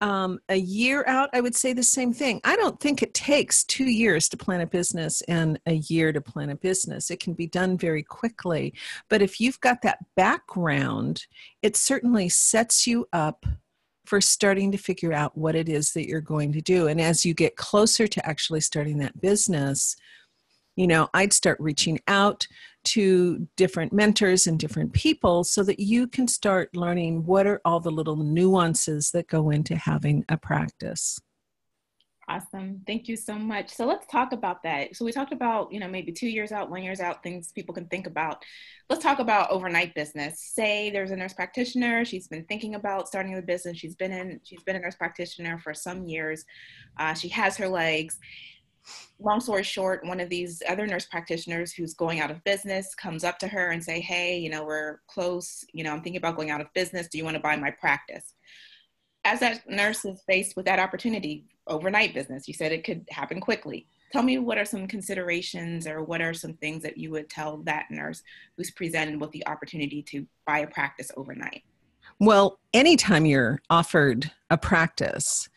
um, 0.00 0.38
a 0.48 0.56
year 0.56 1.04
out, 1.06 1.30
I 1.32 1.40
would 1.40 1.56
say 1.56 1.72
the 1.72 1.82
same 1.82 2.12
thing. 2.12 2.40
I 2.44 2.56
don't 2.56 2.78
think 2.78 3.02
it 3.02 3.14
takes 3.14 3.64
two 3.64 3.90
years 3.90 4.28
to 4.28 4.36
plan 4.36 4.60
a 4.60 4.66
business 4.66 5.22
and 5.22 5.58
a 5.66 5.74
year 5.74 6.12
to 6.12 6.20
plan 6.20 6.50
a 6.50 6.56
business. 6.56 7.10
It 7.10 7.20
can 7.20 7.34
be 7.34 7.46
done 7.46 7.76
very 7.76 8.02
quickly. 8.02 8.74
But 9.08 9.22
if 9.22 9.40
you've 9.40 9.60
got 9.60 9.82
that 9.82 9.98
background, 10.14 11.26
it 11.62 11.76
certainly 11.76 12.28
sets 12.28 12.86
you 12.86 13.08
up 13.12 13.44
for 14.06 14.20
starting 14.20 14.72
to 14.72 14.78
figure 14.78 15.12
out 15.12 15.36
what 15.36 15.54
it 15.54 15.68
is 15.68 15.92
that 15.92 16.08
you're 16.08 16.20
going 16.20 16.52
to 16.52 16.62
do. 16.62 16.86
And 16.86 17.00
as 17.00 17.26
you 17.26 17.34
get 17.34 17.56
closer 17.56 18.06
to 18.06 18.26
actually 18.26 18.60
starting 18.60 18.98
that 18.98 19.20
business, 19.20 19.96
you 20.76 20.86
know, 20.86 21.08
I'd 21.12 21.32
start 21.32 21.58
reaching 21.60 21.98
out 22.06 22.46
to 22.92 23.46
different 23.56 23.92
mentors 23.92 24.46
and 24.46 24.58
different 24.58 24.92
people 24.92 25.44
so 25.44 25.62
that 25.62 25.80
you 25.80 26.06
can 26.06 26.28
start 26.28 26.74
learning 26.74 27.24
what 27.24 27.46
are 27.46 27.60
all 27.64 27.80
the 27.80 27.90
little 27.90 28.16
nuances 28.16 29.10
that 29.10 29.28
go 29.28 29.50
into 29.50 29.76
having 29.76 30.24
a 30.28 30.36
practice. 30.36 31.20
Awesome. 32.30 32.82
Thank 32.86 33.08
you 33.08 33.16
so 33.16 33.36
much. 33.36 33.70
So 33.70 33.86
let's 33.86 34.06
talk 34.06 34.32
about 34.32 34.62
that. 34.62 34.94
So 34.94 35.06
we 35.06 35.12
talked 35.12 35.32
about, 35.32 35.72
you 35.72 35.80
know, 35.80 35.88
maybe 35.88 36.12
two 36.12 36.28
years 36.28 36.52
out, 36.52 36.68
one 36.70 36.82
years 36.82 37.00
out, 37.00 37.22
things 37.22 37.52
people 37.52 37.74
can 37.74 37.86
think 37.86 38.06
about. 38.06 38.44
Let's 38.90 39.02
talk 39.02 39.18
about 39.18 39.50
overnight 39.50 39.94
business. 39.94 40.42
Say 40.42 40.90
there's 40.90 41.10
a 41.10 41.16
nurse 41.16 41.32
practitioner. 41.32 42.04
She's 42.04 42.28
been 42.28 42.44
thinking 42.44 42.74
about 42.74 43.08
starting 43.08 43.34
a 43.38 43.40
business. 43.40 43.78
She's 43.78 43.94
been 43.94 44.12
in, 44.12 44.40
she's 44.44 44.62
been 44.62 44.76
a 44.76 44.80
nurse 44.80 44.96
practitioner 44.96 45.58
for 45.58 45.72
some 45.72 46.04
years. 46.04 46.44
Uh, 46.98 47.14
she 47.14 47.28
has 47.28 47.56
her 47.56 47.68
legs 47.68 48.18
long 49.18 49.40
story 49.40 49.62
short, 49.62 50.04
one 50.04 50.20
of 50.20 50.28
these 50.28 50.62
other 50.68 50.86
nurse 50.86 51.06
practitioners 51.06 51.72
who's 51.72 51.94
going 51.94 52.20
out 52.20 52.30
of 52.30 52.42
business 52.44 52.94
comes 52.94 53.24
up 53.24 53.38
to 53.40 53.48
her 53.48 53.70
and 53.70 53.82
say, 53.82 54.00
"Hey, 54.00 54.38
you 54.38 54.50
know, 54.50 54.64
we're 54.64 55.00
close. 55.06 55.64
You 55.72 55.84
know, 55.84 55.92
I'm 55.92 56.02
thinking 56.02 56.18
about 56.18 56.36
going 56.36 56.50
out 56.50 56.60
of 56.60 56.72
business. 56.74 57.08
Do 57.08 57.18
you 57.18 57.24
want 57.24 57.36
to 57.36 57.42
buy 57.42 57.56
my 57.56 57.70
practice?" 57.70 58.34
As 59.24 59.40
that 59.40 59.68
nurse 59.68 60.04
is 60.04 60.22
faced 60.26 60.56
with 60.56 60.64
that 60.66 60.78
opportunity, 60.78 61.44
overnight 61.66 62.14
business, 62.14 62.48
you 62.48 62.54
said 62.54 62.72
it 62.72 62.84
could 62.84 63.04
happen 63.10 63.40
quickly. 63.40 63.86
Tell 64.12 64.22
me 64.22 64.38
what 64.38 64.56
are 64.56 64.64
some 64.64 64.86
considerations 64.86 65.86
or 65.86 66.02
what 66.02 66.22
are 66.22 66.32
some 66.32 66.54
things 66.54 66.82
that 66.82 66.96
you 66.96 67.10
would 67.10 67.28
tell 67.28 67.58
that 67.64 67.90
nurse 67.90 68.22
who's 68.56 68.70
presented 68.70 69.20
with 69.20 69.30
the 69.32 69.46
opportunity 69.46 70.02
to 70.04 70.26
buy 70.46 70.60
a 70.60 70.66
practice 70.66 71.10
overnight? 71.16 71.62
Well, 72.18 72.58
anytime 72.72 73.26
you're 73.26 73.60
offered 73.68 74.32
a 74.50 74.56
practice, 74.56 75.48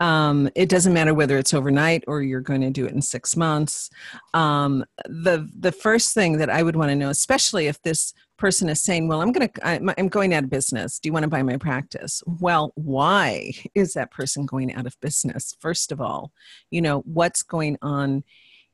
um, 0.00 0.48
it 0.54 0.70
doesn't 0.70 0.94
matter 0.94 1.12
whether 1.12 1.36
it's 1.36 1.52
overnight 1.52 2.04
or 2.06 2.22
you're 2.22 2.40
going 2.40 2.62
to 2.62 2.70
do 2.70 2.86
it 2.86 2.92
in 2.92 3.02
six 3.02 3.36
months. 3.36 3.90
Um, 4.32 4.84
the 5.04 5.48
the 5.58 5.72
first 5.72 6.14
thing 6.14 6.38
that 6.38 6.48
I 6.48 6.62
would 6.62 6.74
want 6.74 6.88
to 6.90 6.96
know, 6.96 7.10
especially 7.10 7.66
if 7.66 7.80
this 7.82 8.14
person 8.38 8.70
is 8.70 8.80
saying, 8.80 9.08
"Well, 9.08 9.20
I'm 9.20 9.30
going 9.30 9.48
to 9.48 9.66
I'm 9.66 10.08
going 10.08 10.32
out 10.32 10.44
of 10.44 10.50
business. 10.50 10.98
Do 10.98 11.08
you 11.08 11.12
want 11.12 11.24
to 11.24 11.28
buy 11.28 11.42
my 11.42 11.58
practice?" 11.58 12.22
Well, 12.26 12.72
why 12.76 13.52
is 13.74 13.92
that 13.92 14.10
person 14.10 14.46
going 14.46 14.74
out 14.74 14.86
of 14.86 14.98
business? 15.00 15.54
First 15.60 15.92
of 15.92 16.00
all, 16.00 16.32
you 16.70 16.80
know 16.80 17.00
what's 17.00 17.42
going 17.42 17.76
on 17.82 18.24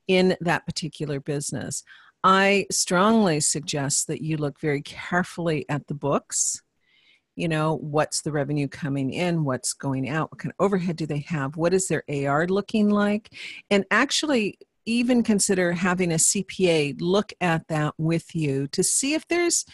in 0.06 0.36
that 0.40 0.64
particular 0.64 1.18
business. 1.18 1.82
I 2.22 2.66
strongly 2.70 3.40
suggest 3.40 4.06
that 4.06 4.22
you 4.22 4.36
look 4.36 4.60
very 4.60 4.82
carefully 4.82 5.64
at 5.68 5.88
the 5.88 5.94
books 5.94 6.62
you 7.36 7.48
know 7.48 7.76
what's 7.76 8.22
the 8.22 8.32
revenue 8.32 8.66
coming 8.66 9.12
in 9.12 9.44
what's 9.44 9.72
going 9.72 10.08
out 10.08 10.32
what 10.32 10.40
kind 10.40 10.52
of 10.58 10.64
overhead 10.64 10.96
do 10.96 11.06
they 11.06 11.20
have 11.20 11.56
what 11.56 11.74
is 11.74 11.86
their 11.88 12.02
ar 12.28 12.46
looking 12.46 12.90
like? 12.90 13.32
And 13.70 13.84
actually 13.90 14.58
even 14.86 15.22
consider 15.22 15.72
having 15.72 16.12
a 16.12 16.16
cpa 16.16 16.96
look 17.00 17.32
at 17.40 17.66
that 17.68 17.94
with 17.98 18.34
you 18.34 18.66
to 18.68 18.82
see 18.82 19.14
if 19.14 19.26
there's 19.28 19.64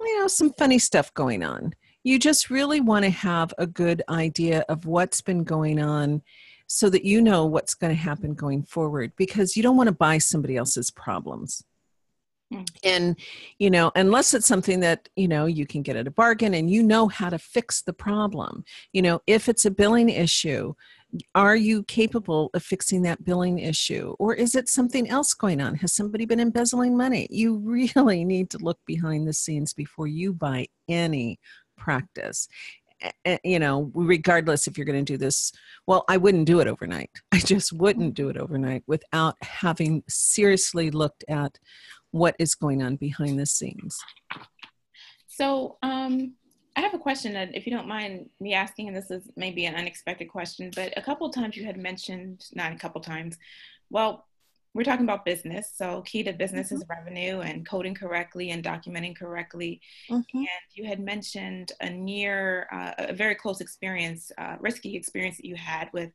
you 0.00 0.20
know 0.20 0.28
some 0.28 0.52
funny 0.58 0.78
stuff 0.78 1.12
going 1.14 1.42
on. 1.42 1.72
You 2.02 2.18
just 2.18 2.48
really 2.48 2.80
want 2.80 3.04
to 3.04 3.10
have 3.10 3.52
a 3.58 3.66
good 3.66 4.02
idea 4.08 4.64
of 4.68 4.86
what's 4.86 5.20
been 5.20 5.44
going 5.44 5.80
on 5.80 6.22
so 6.66 6.88
that 6.88 7.04
you 7.04 7.20
know 7.20 7.44
what's 7.46 7.74
going 7.74 7.94
to 7.94 8.00
happen 8.00 8.32
going 8.32 8.62
forward 8.62 9.12
because 9.16 9.56
you 9.56 9.62
don't 9.62 9.76
want 9.76 9.88
to 9.88 9.94
buy 9.94 10.18
somebody 10.18 10.56
else's 10.56 10.90
problems 10.90 11.64
Mm. 12.52 12.66
And, 12.82 13.16
you 13.58 13.70
know, 13.70 13.92
unless 13.94 14.34
it's 14.34 14.46
something 14.46 14.80
that, 14.80 15.08
you 15.16 15.28
know, 15.28 15.46
you 15.46 15.66
can 15.66 15.82
get 15.82 15.96
at 15.96 16.06
a 16.06 16.10
bargain 16.10 16.54
and 16.54 16.70
you 16.70 16.82
know 16.82 17.08
how 17.08 17.30
to 17.30 17.38
fix 17.38 17.82
the 17.82 17.92
problem. 17.92 18.64
You 18.92 19.02
know, 19.02 19.20
if 19.26 19.48
it's 19.48 19.64
a 19.64 19.70
billing 19.70 20.08
issue, 20.08 20.74
are 21.34 21.56
you 21.56 21.82
capable 21.84 22.50
of 22.54 22.62
fixing 22.62 23.02
that 23.02 23.24
billing 23.24 23.58
issue? 23.58 24.14
Or 24.18 24.34
is 24.34 24.54
it 24.54 24.68
something 24.68 25.08
else 25.10 25.34
going 25.34 25.60
on? 25.60 25.76
Has 25.76 25.92
somebody 25.92 26.24
been 26.24 26.40
embezzling 26.40 26.96
money? 26.96 27.26
You 27.30 27.58
really 27.94 28.24
need 28.24 28.50
to 28.50 28.58
look 28.58 28.78
behind 28.86 29.26
the 29.26 29.32
scenes 29.32 29.72
before 29.72 30.06
you 30.06 30.32
buy 30.32 30.66
any 30.88 31.38
practice 31.76 32.46
you 33.44 33.58
know 33.58 33.90
regardless 33.94 34.66
if 34.66 34.76
you're 34.76 34.84
going 34.84 35.04
to 35.04 35.12
do 35.12 35.16
this 35.16 35.52
well 35.86 36.04
i 36.08 36.16
wouldn't 36.16 36.46
do 36.46 36.60
it 36.60 36.68
overnight 36.68 37.10
i 37.32 37.38
just 37.38 37.72
wouldn't 37.72 38.14
do 38.14 38.28
it 38.28 38.36
overnight 38.36 38.82
without 38.86 39.36
having 39.42 40.02
seriously 40.08 40.90
looked 40.90 41.24
at 41.28 41.58
what 42.12 42.34
is 42.38 42.54
going 42.54 42.82
on 42.82 42.96
behind 42.96 43.38
the 43.38 43.46
scenes. 43.46 43.98
So, 45.26 45.78
um, 45.82 46.34
I 46.76 46.82
have 46.82 46.94
a 46.94 46.98
question 46.98 47.32
that, 47.32 47.54
if 47.54 47.66
you 47.66 47.72
don't 47.72 47.88
mind 47.88 48.30
me 48.40 48.54
asking, 48.54 48.88
and 48.88 48.96
this 48.96 49.10
is 49.10 49.28
maybe 49.36 49.66
an 49.66 49.74
unexpected 49.74 50.28
question, 50.28 50.70
but 50.74 50.92
a 50.96 51.02
couple 51.02 51.28
times 51.30 51.56
you 51.56 51.64
had 51.64 51.76
mentioned, 51.76 52.46
not 52.54 52.72
a 52.72 52.76
couple 52.76 53.00
times, 53.00 53.36
well, 53.90 54.26
we're 54.72 54.84
talking 54.84 55.04
about 55.04 55.24
business. 55.24 55.72
So, 55.74 56.02
key 56.02 56.22
to 56.22 56.32
business 56.32 56.68
mm-hmm. 56.68 56.76
is 56.76 56.84
revenue 56.88 57.40
and 57.40 57.66
coding 57.66 57.94
correctly 57.94 58.50
and 58.50 58.62
documenting 58.62 59.16
correctly. 59.16 59.80
Mm-hmm. 60.08 60.38
And 60.38 60.48
you 60.74 60.84
had 60.86 61.00
mentioned 61.00 61.72
a 61.80 61.90
near, 61.90 62.68
uh, 62.72 62.92
a 62.98 63.12
very 63.12 63.34
close 63.34 63.60
experience, 63.60 64.30
uh, 64.38 64.56
risky 64.60 64.94
experience 64.96 65.38
that 65.38 65.46
you 65.46 65.56
had 65.56 65.90
with 65.92 66.10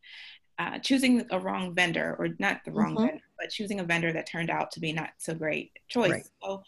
uh, 0.57 0.79
choosing 0.79 1.25
a 1.31 1.39
wrong 1.39 1.73
vendor 1.73 2.15
or 2.19 2.29
not 2.39 2.61
the 2.65 2.71
wrong 2.71 2.95
mm-hmm. 2.95 3.07
vendor, 3.07 3.23
but 3.39 3.49
choosing 3.49 3.79
a 3.79 3.83
vendor 3.83 4.13
that 4.13 4.27
turned 4.27 4.49
out 4.49 4.71
to 4.71 4.79
be 4.79 4.93
not 4.93 5.09
so 5.17 5.33
great 5.33 5.71
choice. 5.87 6.11
Right. 6.11 6.25
So 6.43 6.63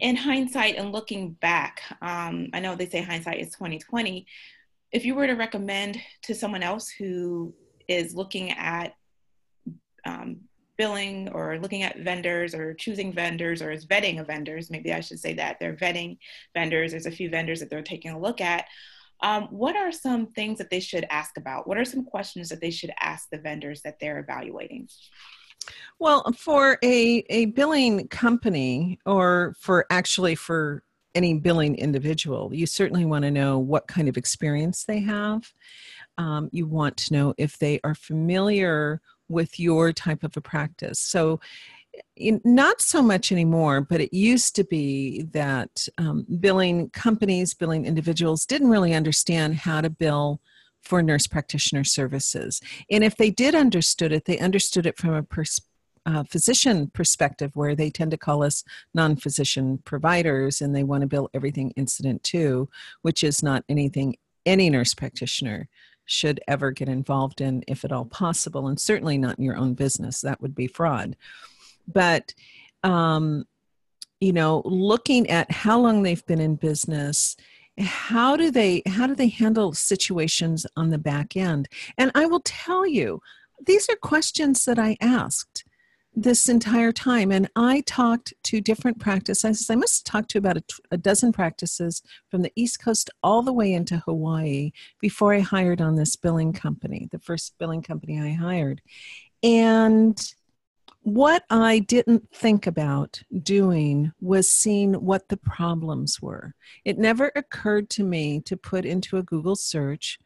in 0.00 0.16
hindsight 0.16 0.76
and 0.76 0.92
looking 0.92 1.32
back, 1.32 1.82
um, 2.02 2.48
I 2.52 2.60
know 2.60 2.74
they 2.74 2.88
say 2.88 3.02
hindsight 3.02 3.40
is 3.40 3.52
2020. 3.52 4.26
If 4.92 5.04
you 5.04 5.14
were 5.14 5.26
to 5.26 5.34
recommend 5.34 6.00
to 6.22 6.34
someone 6.34 6.62
else 6.62 6.88
who 6.88 7.54
is 7.88 8.14
looking 8.14 8.52
at 8.52 8.94
um, 10.04 10.40
billing 10.76 11.28
or 11.30 11.58
looking 11.58 11.82
at 11.82 12.00
vendors 12.00 12.54
or 12.54 12.74
choosing 12.74 13.12
vendors 13.12 13.62
or 13.62 13.70
is 13.70 13.86
vetting 13.86 14.20
of 14.20 14.26
vendors, 14.26 14.70
maybe 14.70 14.92
I 14.92 15.00
should 15.00 15.18
say 15.18 15.32
that 15.34 15.58
they're 15.58 15.76
vetting 15.76 16.18
vendors. 16.54 16.90
There's 16.90 17.06
a 17.06 17.10
few 17.10 17.30
vendors 17.30 17.60
that 17.60 17.70
they're 17.70 17.82
taking 17.82 18.12
a 18.12 18.18
look 18.18 18.40
at. 18.40 18.66
Um, 19.22 19.44
what 19.44 19.76
are 19.76 19.92
some 19.92 20.26
things 20.28 20.58
that 20.58 20.70
they 20.70 20.80
should 20.80 21.06
ask 21.10 21.36
about? 21.36 21.66
What 21.66 21.78
are 21.78 21.84
some 21.84 22.04
questions 22.04 22.48
that 22.50 22.60
they 22.60 22.70
should 22.70 22.92
ask 23.00 23.28
the 23.30 23.38
vendors 23.38 23.82
that 23.82 23.98
they're 23.98 24.18
evaluating? 24.18 24.88
Well, 25.98 26.24
for 26.38 26.78
a, 26.82 27.24
a 27.30 27.46
billing 27.46 28.08
company 28.08 28.98
or 29.06 29.54
for 29.58 29.86
actually 29.90 30.34
for 30.34 30.82
any 31.14 31.34
billing 31.34 31.76
individual, 31.76 32.50
you 32.52 32.66
certainly 32.66 33.04
want 33.04 33.24
to 33.24 33.30
know 33.30 33.58
what 33.58 33.88
kind 33.88 34.08
of 34.08 34.16
experience 34.16 34.84
they 34.84 35.00
have. 35.00 35.52
Um, 36.18 36.50
you 36.52 36.66
want 36.66 36.96
to 36.98 37.12
know 37.12 37.34
if 37.38 37.58
they 37.58 37.80
are 37.84 37.94
familiar 37.94 39.00
with 39.28 39.58
your 39.58 39.92
type 39.92 40.22
of 40.22 40.36
a 40.36 40.40
practice. 40.40 41.00
So 41.00 41.40
not 42.18 42.80
so 42.80 43.02
much 43.02 43.30
anymore, 43.30 43.80
but 43.80 44.00
it 44.00 44.14
used 44.14 44.56
to 44.56 44.64
be 44.64 45.22
that 45.32 45.86
um, 45.98 46.26
billing 46.40 46.90
companies, 46.90 47.54
billing 47.54 47.84
individuals 47.84 48.46
didn't 48.46 48.70
really 48.70 48.94
understand 48.94 49.56
how 49.56 49.80
to 49.80 49.90
bill 49.90 50.40
for 50.82 51.02
nurse 51.02 51.26
practitioner 51.26 51.84
services. 51.84 52.60
And 52.90 53.04
if 53.04 53.16
they 53.16 53.30
did 53.30 53.54
understood 53.54 54.12
it, 54.12 54.24
they 54.24 54.38
understood 54.38 54.86
it 54.86 54.96
from 54.96 55.14
a 55.14 55.22
pers- 55.22 55.60
uh, 56.06 56.22
physician 56.22 56.88
perspective, 56.88 57.50
where 57.54 57.74
they 57.74 57.90
tend 57.90 58.12
to 58.12 58.16
call 58.16 58.42
us 58.42 58.62
non 58.94 59.16
physician 59.16 59.78
providers 59.78 60.60
and 60.60 60.74
they 60.74 60.84
want 60.84 61.00
to 61.00 61.08
bill 61.08 61.28
everything 61.34 61.72
incident 61.72 62.22
to, 62.22 62.68
which 63.02 63.24
is 63.24 63.42
not 63.42 63.64
anything 63.68 64.16
any 64.46 64.70
nurse 64.70 64.94
practitioner 64.94 65.68
should 66.04 66.40
ever 66.46 66.70
get 66.70 66.88
involved 66.88 67.40
in, 67.40 67.64
if 67.66 67.84
at 67.84 67.90
all 67.90 68.04
possible, 68.04 68.68
and 68.68 68.80
certainly 68.80 69.18
not 69.18 69.38
in 69.38 69.44
your 69.44 69.56
own 69.56 69.74
business. 69.74 70.20
That 70.20 70.40
would 70.40 70.54
be 70.54 70.68
fraud 70.68 71.16
but 71.86 72.34
um, 72.82 73.44
you 74.20 74.32
know 74.32 74.62
looking 74.64 75.28
at 75.30 75.50
how 75.50 75.78
long 75.78 76.02
they've 76.02 76.26
been 76.26 76.40
in 76.40 76.56
business 76.56 77.36
how 77.78 78.36
do 78.36 78.50
they 78.50 78.82
how 78.86 79.06
do 79.06 79.14
they 79.14 79.28
handle 79.28 79.72
situations 79.74 80.66
on 80.76 80.90
the 80.90 80.98
back 80.98 81.36
end 81.36 81.68
and 81.98 82.10
i 82.14 82.24
will 82.24 82.40
tell 82.40 82.86
you 82.86 83.20
these 83.66 83.88
are 83.90 83.96
questions 83.96 84.64
that 84.64 84.78
i 84.78 84.96
asked 85.00 85.64
this 86.16 86.48
entire 86.48 86.92
time. 86.92 87.30
And 87.30 87.48
I 87.54 87.82
talked 87.82 88.32
to 88.44 88.60
different 88.60 88.98
practices. 88.98 89.68
I 89.68 89.76
must 89.76 90.08
have 90.08 90.12
talked 90.12 90.30
to 90.30 90.38
about 90.38 90.56
a, 90.90 90.96
dozen 90.96 91.30
practices 91.30 92.02
from 92.30 92.40
the 92.40 92.52
East 92.56 92.82
Coast 92.82 93.10
all 93.22 93.42
the 93.42 93.52
way 93.52 93.74
into 93.74 93.98
Hawaii 93.98 94.72
before 94.98 95.34
I 95.34 95.40
hired 95.40 95.82
on 95.82 95.96
this 95.96 96.16
billing 96.16 96.54
company, 96.54 97.06
the 97.12 97.18
first 97.18 97.54
billing 97.58 97.82
company 97.82 98.18
I 98.18 98.32
hired. 98.32 98.80
And 99.42 100.18
what 101.06 101.44
I 101.50 101.78
didn't 101.78 102.28
think 102.34 102.66
about 102.66 103.22
doing 103.44 104.10
was 104.20 104.50
seeing 104.50 104.94
what 104.94 105.28
the 105.28 105.36
problems 105.36 106.20
were. 106.20 106.56
It 106.84 106.98
never 106.98 107.30
occurred 107.36 107.88
to 107.90 108.02
me 108.02 108.40
to 108.40 108.56
put 108.56 108.84
into 108.84 109.16
a 109.16 109.22
Google 109.22 109.54
search 109.54 110.18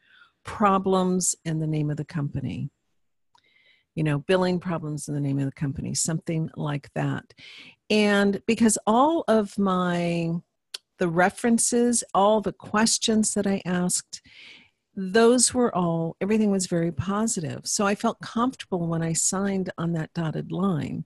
problems 0.43 1.35
and 1.45 1.61
the 1.61 1.67
name 1.67 1.91
of 1.91 1.97
the 1.97 2.03
company. 2.03 2.71
You 3.93 4.03
know, 4.03 4.17
billing 4.17 4.59
problems 4.59 5.07
in 5.07 5.13
the 5.13 5.19
name 5.19 5.37
of 5.37 5.45
the 5.45 5.51
company, 5.51 5.93
something 5.93 6.49
like 6.55 6.89
that. 6.95 7.31
And 7.91 8.41
because 8.47 8.79
all 8.87 9.23
of 9.27 9.59
my 9.59 10.31
the 10.97 11.07
references, 11.07 12.03
all 12.15 12.41
the 12.41 12.53
questions 12.53 13.35
that 13.35 13.45
I 13.45 13.61
asked, 13.65 14.21
those 14.95 15.53
were 15.53 15.73
all, 15.75 16.17
everything 16.19 16.51
was 16.51 16.67
very 16.67 16.91
positive. 16.91 17.61
So 17.65 17.87
I 17.87 17.95
felt 17.95 18.19
comfortable 18.21 18.87
when 18.87 19.01
I 19.01 19.13
signed 19.13 19.69
on 19.77 19.93
that 19.93 20.13
dotted 20.13 20.51
line. 20.51 21.05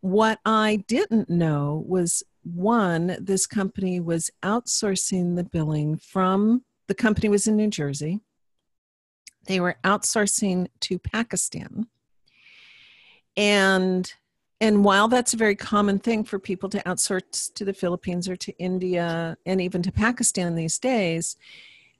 What 0.00 0.38
I 0.44 0.84
didn't 0.86 1.28
know 1.28 1.84
was 1.86 2.22
one, 2.42 3.16
this 3.20 3.46
company 3.46 4.00
was 4.00 4.30
outsourcing 4.42 5.36
the 5.36 5.44
billing 5.44 5.98
from 5.98 6.62
the 6.86 6.94
company 6.94 7.28
was 7.28 7.46
in 7.46 7.56
New 7.56 7.68
Jersey. 7.68 8.20
They 9.46 9.60
were 9.60 9.76
outsourcing 9.84 10.68
to 10.80 10.98
Pakistan. 10.98 11.88
And 13.36 14.12
and 14.58 14.84
while 14.84 15.06
that's 15.08 15.34
a 15.34 15.36
very 15.36 15.54
common 15.54 15.98
thing 15.98 16.24
for 16.24 16.38
people 16.38 16.70
to 16.70 16.82
outsource 16.84 17.52
to 17.54 17.64
the 17.64 17.74
Philippines 17.74 18.26
or 18.26 18.36
to 18.36 18.56
India 18.58 19.36
and 19.44 19.60
even 19.60 19.82
to 19.82 19.92
Pakistan 19.92 20.54
these 20.54 20.78
days, 20.78 21.36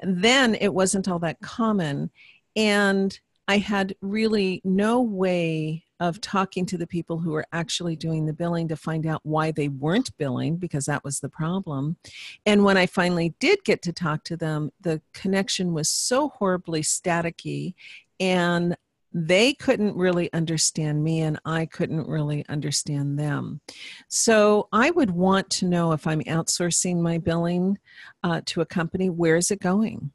then 0.01 0.55
it 0.55 0.75
wasn't 0.75 1.09
all 1.09 1.19
that 1.21 1.41
common. 1.41 2.11
And 2.55 3.19
I 3.49 3.59
had 3.59 3.95
really 4.01 4.61
no 4.65 5.01
way 5.01 5.85
of 5.99 6.21
talking 6.21 6.67
to 6.67 6.77
the 6.77 6.87
people 6.87 7.19
who 7.19 7.31
were 7.31 7.47
actually 7.53 7.97
doing 7.97 8.27
the 8.27 8.33
billing 8.33 8.69
to 8.69 8.77
find 8.77 9.07
out 9.07 9.21
why 9.23 9.51
they 9.51 9.69
weren't 9.69 10.17
billing 10.19 10.57
because 10.57 10.85
that 10.87 11.05
was 11.05 11.21
the 11.21 11.29
problem. 11.29 11.97
And 12.45 12.65
when 12.65 12.77
I 12.77 12.87
finally 12.87 13.35
did 13.41 13.65
get 13.65 13.83
to 13.83 13.93
talk 13.93 14.25
to 14.25 14.37
them, 14.37 14.73
the 14.81 15.01
connection 15.15 15.73
was 15.73 15.89
so 15.89 16.29
horribly 16.29 16.83
staticky 16.83 17.75
and 18.21 18.77
they 19.19 19.55
couldn't 19.55 19.97
really 19.97 20.31
understand 20.35 21.03
me 21.03 21.23
and 21.23 21.41
I 21.47 21.65
couldn't 21.65 22.07
really 22.07 22.45
understand 22.51 23.19
them. 23.19 23.63
So 24.09 24.69
I 24.75 24.91
would 24.91 25.11
want 25.11 25.49
to 25.53 25.65
know 25.65 25.93
if 25.93 26.07
I'm 26.07 26.21
outsourcing 26.25 27.01
my 27.01 27.17
billing 27.17 27.79
uh, 28.23 28.43
to 28.45 28.61
a 28.61 28.67
company, 28.67 29.09
where 29.09 29.37
is 29.37 29.51
it 29.51 29.61
going? 29.61 30.11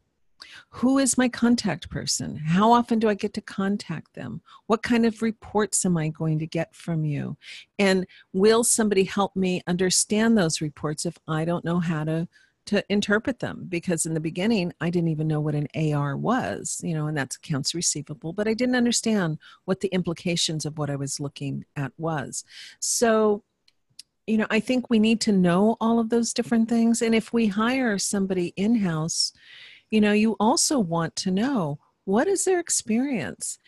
Who 0.69 0.99
is 0.99 1.17
my 1.17 1.29
contact 1.29 1.89
person? 1.89 2.35
How 2.37 2.71
often 2.71 2.99
do 2.99 3.09
I 3.09 3.15
get 3.15 3.33
to 3.33 3.41
contact 3.41 4.13
them? 4.13 4.41
What 4.67 4.83
kind 4.83 5.07
of 5.07 5.23
reports 5.23 5.83
am 5.83 5.97
I 5.97 6.09
going 6.09 6.37
to 6.37 6.45
get 6.45 6.75
from 6.75 7.03
you? 7.03 7.37
And 7.79 8.05
will 8.33 8.63
somebody 8.63 9.03
help 9.03 9.35
me 9.35 9.63
understand 9.65 10.37
those 10.37 10.61
reports 10.61 11.07
if 11.07 11.17
I 11.27 11.43
don't 11.43 11.65
know 11.65 11.79
how 11.79 12.03
to 12.03 12.27
to 12.67 12.83
interpret 12.89 13.39
them 13.39 13.65
because 13.67 14.05
in 14.05 14.13
the 14.13 14.19
beginning 14.19 14.73
I 14.79 14.89
didn't 14.89 15.09
even 15.09 15.27
know 15.27 15.39
what 15.39 15.55
an 15.55 15.67
AR 15.75 16.15
was, 16.15 16.79
you 16.83 16.93
know, 16.93 17.07
and 17.07 17.17
that's 17.17 17.35
accounts 17.35 17.73
receivable, 17.73 18.33
but 18.33 18.47
I 18.47 18.53
didn't 18.53 18.75
understand 18.75 19.39
what 19.65 19.79
the 19.79 19.89
implications 19.89 20.65
of 20.65 20.77
what 20.77 20.89
I 20.89 20.95
was 20.95 21.19
looking 21.19 21.65
at 21.75 21.91
was. 21.97 22.43
So, 22.79 23.43
you 24.27 24.37
know, 24.37 24.47
I 24.49 24.59
think 24.59 24.89
we 24.89 24.99
need 24.99 25.19
to 25.21 25.31
know 25.31 25.77
all 25.81 25.99
of 25.99 26.09
those 26.09 26.33
different 26.33 26.69
things. 26.69 27.01
And 27.01 27.15
if 27.15 27.33
we 27.33 27.47
hire 27.47 27.97
somebody 27.97 28.53
in 28.55 28.75
house, 28.75 29.33
you 29.89 29.99
know, 29.99 30.13
you 30.13 30.35
also 30.39 30.79
want 30.79 31.15
to 31.17 31.31
know 31.31 31.79
what 32.05 32.27
is 32.27 32.45
their 32.45 32.59
experience? 32.59 33.59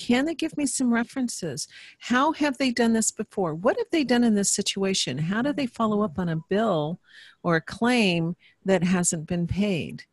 Can 0.00 0.24
they 0.24 0.34
give 0.34 0.56
me 0.56 0.64
some 0.64 0.94
references? 0.94 1.68
How 1.98 2.32
have 2.32 2.56
they 2.56 2.70
done 2.70 2.94
this 2.94 3.10
before? 3.10 3.54
What 3.54 3.76
have 3.76 3.90
they 3.92 4.02
done 4.02 4.24
in 4.24 4.34
this 4.34 4.50
situation? 4.50 5.18
How 5.18 5.42
do 5.42 5.52
they 5.52 5.66
follow 5.66 6.00
up 6.00 6.18
on 6.18 6.30
a 6.30 6.40
bill 6.48 7.00
or 7.42 7.56
a 7.56 7.60
claim 7.60 8.34
that 8.64 8.82
hasn't 8.82 9.26
been 9.26 9.46
paid? 9.46 10.04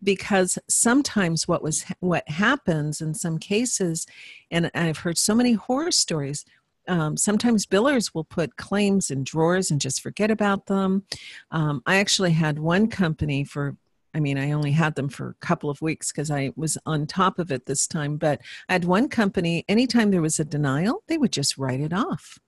Because 0.00 0.56
sometimes 0.68 1.48
what 1.48 1.64
was 1.64 1.84
what 1.98 2.28
happens 2.28 3.00
in 3.00 3.12
some 3.12 3.38
cases, 3.38 4.06
and 4.52 4.70
I've 4.72 4.98
heard 4.98 5.18
so 5.18 5.34
many 5.34 5.54
horror 5.54 5.90
stories. 5.90 6.44
Um, 6.86 7.16
sometimes 7.16 7.66
billers 7.66 8.14
will 8.14 8.24
put 8.24 8.56
claims 8.56 9.10
in 9.10 9.24
drawers 9.24 9.68
and 9.68 9.80
just 9.80 10.00
forget 10.00 10.30
about 10.30 10.66
them. 10.66 11.06
Um, 11.50 11.82
I 11.86 11.96
actually 11.96 12.32
had 12.32 12.60
one 12.60 12.86
company 12.86 13.42
for 13.42 13.76
I 14.14 14.20
mean, 14.20 14.38
I 14.38 14.52
only 14.52 14.70
had 14.70 14.94
them 14.94 15.08
for 15.08 15.30
a 15.30 15.46
couple 15.46 15.68
of 15.68 15.82
weeks 15.82 16.12
because 16.12 16.30
I 16.30 16.52
was 16.56 16.78
on 16.86 17.06
top 17.06 17.38
of 17.38 17.50
it 17.50 17.66
this 17.66 17.86
time. 17.86 18.16
But 18.16 18.40
I 18.68 18.72
had 18.74 18.84
one 18.84 19.08
company, 19.08 19.64
anytime 19.68 20.10
there 20.10 20.22
was 20.22 20.38
a 20.38 20.44
denial, 20.44 21.02
they 21.08 21.18
would 21.18 21.32
just 21.32 21.58
write 21.58 21.80
it 21.80 21.92
off. 21.92 22.38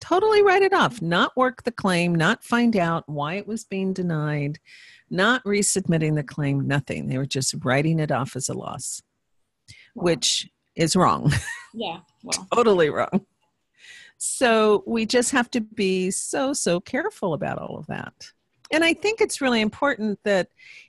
Totally 0.00 0.42
write 0.42 0.62
it 0.62 0.72
off, 0.72 1.02
not 1.02 1.36
work 1.36 1.64
the 1.64 1.72
claim, 1.72 2.14
not 2.14 2.44
find 2.44 2.76
out 2.76 3.04
why 3.08 3.34
it 3.34 3.46
was 3.46 3.64
being 3.64 3.92
denied, 3.92 4.58
not 5.10 5.42
resubmitting 5.44 6.14
the 6.14 6.22
claim, 6.22 6.66
nothing. 6.66 7.08
They 7.08 7.18
were 7.18 7.26
just 7.26 7.54
writing 7.64 7.98
it 7.98 8.12
off 8.12 8.36
as 8.36 8.48
a 8.48 8.54
loss, 8.54 9.02
wow. 9.94 10.04
which 10.04 10.48
is 10.76 10.96
wrong. 10.96 11.32
Yeah, 11.78 11.98
well. 12.24 12.46
totally 12.54 12.88
wrong. 12.88 13.26
So 14.16 14.82
we 14.86 15.04
just 15.04 15.30
have 15.32 15.50
to 15.50 15.60
be 15.60 16.10
so, 16.10 16.54
so 16.54 16.80
careful 16.80 17.34
about 17.34 17.58
all 17.58 17.76
of 17.76 17.86
that. 17.88 18.32
And 18.72 18.84
I 18.84 18.94
think 18.94 19.20
it's 19.20 19.40
really 19.40 19.60
important 19.60 20.18
that 20.24 20.48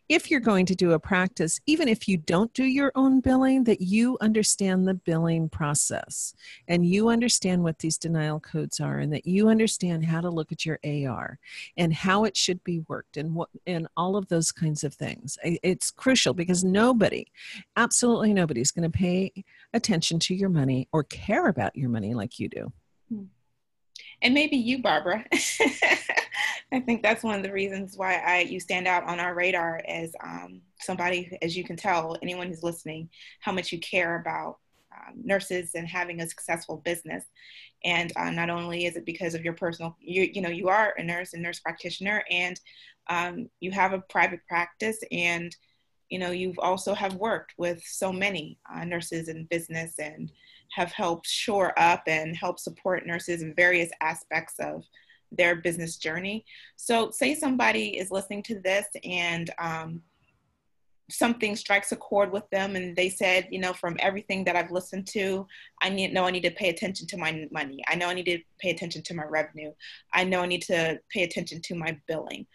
if 0.09 0.31
you're 0.31 0.39
going 0.39 0.65
to 0.67 0.75
do 0.75 0.93
a 0.93 0.99
practice, 0.99 1.59
even 1.65 1.87
if 1.87 2.07
you 2.07 2.17
don't 2.17 2.53
do 2.53 2.63
your 2.63 2.91
own 2.95 3.19
billing, 3.19 3.65
that 3.65 3.81
you 3.81 4.17
understand 4.21 4.87
the 4.87 4.93
billing 4.93 5.49
process 5.49 6.33
and 6.67 6.85
you 6.85 7.09
understand 7.09 7.63
what 7.63 7.79
these 7.79 7.97
denial 7.97 8.39
codes 8.39 8.79
are 8.79 8.99
and 8.99 9.11
that 9.13 9.27
you 9.27 9.49
understand 9.49 10.05
how 10.05 10.21
to 10.21 10.29
look 10.29 10.51
at 10.51 10.65
your 10.65 10.79
AR 10.83 11.37
and 11.75 11.93
how 11.93 12.23
it 12.23 12.37
should 12.37 12.63
be 12.63 12.79
worked 12.87 13.17
and 13.17 13.35
what 13.35 13.49
and 13.65 13.87
all 13.97 14.15
of 14.15 14.27
those 14.29 14.51
kinds 14.51 14.83
of 14.83 14.93
things. 14.93 15.37
It's 15.43 15.91
crucial 15.91 16.33
because 16.33 16.63
nobody, 16.63 17.27
absolutely 17.75 18.33
nobody 18.33 18.61
is 18.61 18.71
going 18.71 18.89
to 18.89 18.97
pay 18.97 19.31
attention 19.73 20.19
to 20.19 20.35
your 20.35 20.49
money 20.49 20.87
or 20.93 21.03
care 21.03 21.47
about 21.47 21.75
your 21.75 21.89
money 21.89 22.13
like 22.13 22.39
you 22.39 22.47
do. 22.47 22.71
Hmm. 23.09 23.23
And 24.21 24.33
maybe 24.33 24.57
you, 24.57 24.81
Barbara. 24.81 25.25
I 26.71 26.81
think 26.81 27.01
that's 27.01 27.23
one 27.23 27.36
of 27.36 27.43
the 27.43 27.51
reasons 27.51 27.95
why 27.95 28.15
I 28.15 28.39
you 28.41 28.60
stand 28.60 28.88
out 28.88 29.03
on 29.03 29.19
our 29.19 29.33
radar 29.33 29.81
as 29.88 30.13
um, 30.23 30.62
somebody, 30.79 31.38
as 31.41 31.55
you 31.55 31.63
can 31.63 31.77
tell, 31.77 32.17
anyone 32.21 32.47
who's 32.47 32.63
listening, 32.63 33.10
how 33.39 33.51
much 33.51 33.71
you 33.71 33.79
care 33.79 34.19
about 34.19 34.57
um, 34.91 35.15
nurses 35.23 35.71
and 35.75 35.88
having 35.88 36.21
a 36.21 36.27
successful 36.27 36.77
business. 36.77 37.25
And 37.83 38.12
uh, 38.15 38.31
not 38.31 38.49
only 38.49 38.86
is 38.86 38.95
it 38.95 39.05
because 39.05 39.33
of 39.33 39.43
your 39.43 39.53
personal, 39.53 39.95
you 40.01 40.29
you 40.33 40.41
know, 40.41 40.49
you 40.49 40.67
are 40.67 40.93
a 40.97 41.03
nurse 41.03 41.33
and 41.33 41.43
nurse 41.43 41.60
practitioner, 41.60 42.23
and 42.29 42.60
um, 43.10 43.49
you 43.60 43.71
have 43.71 43.93
a 43.93 44.01
private 44.10 44.41
practice, 44.47 44.99
and 45.12 45.55
you 46.10 46.19
know, 46.19 46.31
you've 46.31 46.60
also 46.60 46.93
have 46.93 47.15
worked 47.15 47.53
with 47.57 47.83
so 47.86 48.12
many 48.12 48.57
uh, 48.73 48.83
nurses 48.86 49.27
in 49.27 49.45
business 49.45 49.99
and 49.99 50.31
have 50.75 50.91
helped 50.91 51.27
shore 51.27 51.77
up 51.77 52.03
and 52.08 52.36
help 52.36 52.60
support 52.60 53.06
nurses 53.06 53.41
in 53.41 53.53
various 53.56 53.89
aspects 54.01 54.56
of 54.60 54.84
their 55.32 55.56
business 55.56 55.97
journey. 55.97 56.45
So, 56.75 57.12
say 57.12 57.36
somebody 57.36 57.97
is 57.97 58.12
listening 58.12 58.43
to 58.43 58.60
this 58.60 58.86
and 59.03 59.49
um, 59.60 60.01
something 61.10 61.56
strikes 61.56 61.91
a 61.91 61.95
chord 61.95 62.32
with 62.32 62.49
them, 62.49 62.75
and 62.75 62.95
they 62.95 63.10
said, 63.10 63.47
you 63.51 63.60
know, 63.60 63.73
from 63.73 63.97
everything 63.99 64.43
that 64.45 64.56
I've 64.56 64.71
listened 64.71 65.08
to, 65.08 65.47
I 65.82 65.89
need 65.89 66.13
know 66.13 66.25
I 66.25 66.32
need 66.32 66.43
to 66.43 66.51
pay 66.51 66.69
attention 66.69 67.08
to 67.08 67.17
my 67.17 67.47
money. 67.51 67.84
I 67.88 67.95
know 67.95 68.08
I 68.08 68.13
need 68.13 68.25
to 68.25 68.39
pay 68.60 68.69
attention 68.69 69.03
to 69.03 69.13
my 69.13 69.25
revenue. 69.25 69.71
I 70.13 70.23
know 70.23 70.41
I 70.41 70.47
need 70.47 70.63
to 70.63 70.99
pay 71.10 71.23
attention 71.23 71.62
to 71.63 71.75
my 71.75 71.97
billing 72.08 72.45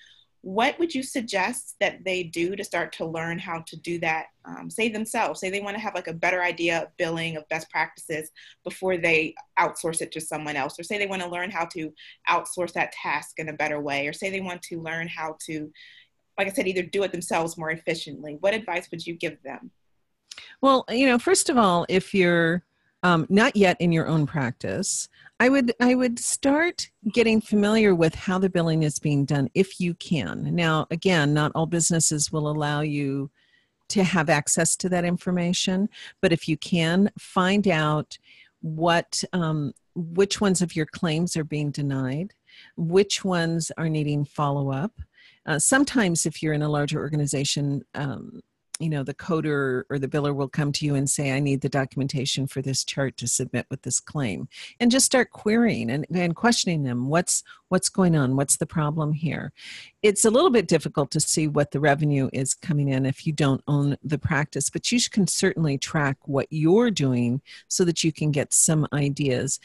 what 0.42 0.76
would 0.81 0.92
you 0.92 1.05
suggest 1.05 1.76
that 1.78 2.05
they 2.05 2.24
do 2.24 2.57
to 2.57 2.64
start 2.64 2.92
to 2.92 3.07
learn 3.07 3.38
how 3.38 3.61
to 3.61 3.76
do 3.76 3.98
that 4.00 4.26
um, 4.44 4.68
say 4.68 4.88
themselves? 4.88 5.38
Say 5.38 5.50
they 5.50 5.61
want 5.61 5.76
to 5.76 5.83
have 5.83 5.94
like 5.94 6.09
a 6.09 6.12
better 6.12 6.42
idea 6.42 6.83
of 6.83 6.96
billing 6.96 7.37
of 7.37 7.48
best 7.48 7.70
practices 7.70 8.33
before 8.64 8.96
they 8.96 9.37
outsource 9.59 10.00
it 10.00 10.11
to 10.12 10.20
someone 10.20 10.57
else? 10.57 10.78
Or 10.78 10.83
say 10.83 10.98
they 10.98 11.07
want 11.07 11.22
to 11.22 11.28
learn 11.28 11.52
how 11.52 11.66
to 11.66 11.92
outsource 12.28 12.72
that 12.72 12.90
task 12.90 13.38
in 13.38 13.48
a 13.50 13.52
better 13.52 13.81
way 13.81 14.09
or 14.09 14.12
say 14.12 14.31
they 14.31 14.40
want 14.40 14.62
to 14.62 14.81
learn 14.81 15.07
how 15.07 15.37
to 15.46 15.70
like 16.38 16.48
i 16.48 16.50
said 16.50 16.66
either 16.66 16.83
do 16.83 17.05
it 17.05 17.12
themselves 17.12 17.57
more 17.57 17.70
efficiently. 17.70 18.37
What 18.40 18.55
advice 18.55 18.90
would 18.90 19.07
you 19.07 19.14
give 19.14 19.40
them? 19.44 19.70
Well 20.61 20.85
you 20.90 21.07
know 21.07 21.20
first 21.20 21.50
of 21.50 21.57
all 21.57 21.87
if 21.88 22.12
you're 22.12 22.64
um, 23.03 23.27
not 23.29 23.57
yet 23.57 23.77
in 23.81 23.93
your 23.93 24.07
own 24.07 24.27
practice 24.27 25.09
i 25.41 25.49
would 25.49 25.75
i 25.81 25.95
would 25.95 26.19
start 26.19 26.91
getting 27.12 27.41
familiar 27.41 27.95
with 27.95 28.15
how 28.15 28.38
the 28.38 28.51
billing 28.51 28.83
is 28.83 28.99
being 28.99 29.25
done 29.25 29.49
if 29.55 29.81
you 29.81 29.95
can 29.95 30.55
now 30.55 30.87
again 30.91 31.33
not 31.35 31.53
all 31.55 31.67
businesses 31.67 32.33
will 32.33 32.49
allow 32.49 32.81
you 32.81 33.31
to 33.88 34.05
have 34.05 34.31
access 34.31 34.77
to 34.77 34.88
that 34.88 35.05
information 35.05 35.88
but 36.21 36.33
if 36.33 36.49
you 36.49 36.57
can 36.57 37.11
find 37.19 37.69
out 37.69 38.19
what 38.62 39.23
um, 39.33 39.73
which 39.95 40.41
ones 40.41 40.62
of 40.62 40.75
your 40.75 40.87
claims 40.87 41.37
are 41.37 41.45
being 41.45 41.71
denied, 41.71 42.33
which 42.77 43.25
ones 43.25 43.71
are 43.77 43.88
needing 43.88 44.25
follow 44.25 44.71
up. 44.73 44.93
Uh, 45.47 45.59
sometimes, 45.59 46.25
if 46.25 46.43
you're 46.43 46.53
in 46.53 46.62
a 46.62 46.69
larger 46.69 46.99
organization, 46.99 47.83
um, 47.95 48.41
you 48.83 48.90
know 48.90 49.03
the 49.03 49.14
coder 49.14 49.85
or 49.90 49.99
the 49.99 50.09
biller 50.09 50.35
will 50.35 50.49
come 50.49 50.73
to 50.73 50.85
you 50.85 50.95
and 50.95 51.09
say 51.09 51.33
i 51.33 51.40
need 51.40 51.61
the 51.61 51.68
documentation 51.68 52.47
for 52.47 52.61
this 52.61 52.85
chart 52.85 53.16
to 53.16 53.27
submit 53.27 53.66
with 53.71 53.83
this 53.83 54.01
claim 54.01 54.49
and 54.81 54.90
just 54.90 55.07
start 55.07 55.31
querying 55.31 55.90
and, 55.90 56.07
and 56.14 56.37
questioning 56.37 56.83
them 56.83 57.09
what's 57.09 57.42
what's 57.73 57.88
going 57.88 58.14
on? 58.14 58.37
What's 58.37 58.59
the 58.59 58.66
problem 58.66 59.14
here? 59.14 59.51
It's 60.03 60.27
a 60.27 60.31
little 60.31 60.51
bit 60.51 60.68
difficult 60.68 61.11
to 61.12 61.21
see 61.21 61.49
what 61.49 61.71
the 61.71 61.81
revenue 61.81 62.29
is 62.31 62.53
coming 62.53 62.90
in 62.90 63.07
if 63.07 63.27
you 63.27 63.33
don't 63.33 63.62
own 63.66 63.97
the 64.05 64.18
practice 64.18 64.68
but 64.68 64.92
you 64.92 65.01
can 65.11 65.27
certainly 65.27 65.79
track 65.79 66.18
what 66.27 66.49
you're 66.51 66.90
doing 66.90 67.40
so 67.68 67.83
that 67.87 68.05
you 68.05 68.12
can 68.12 68.31
get 68.31 68.53
some 68.53 68.87
ideas 68.92 69.59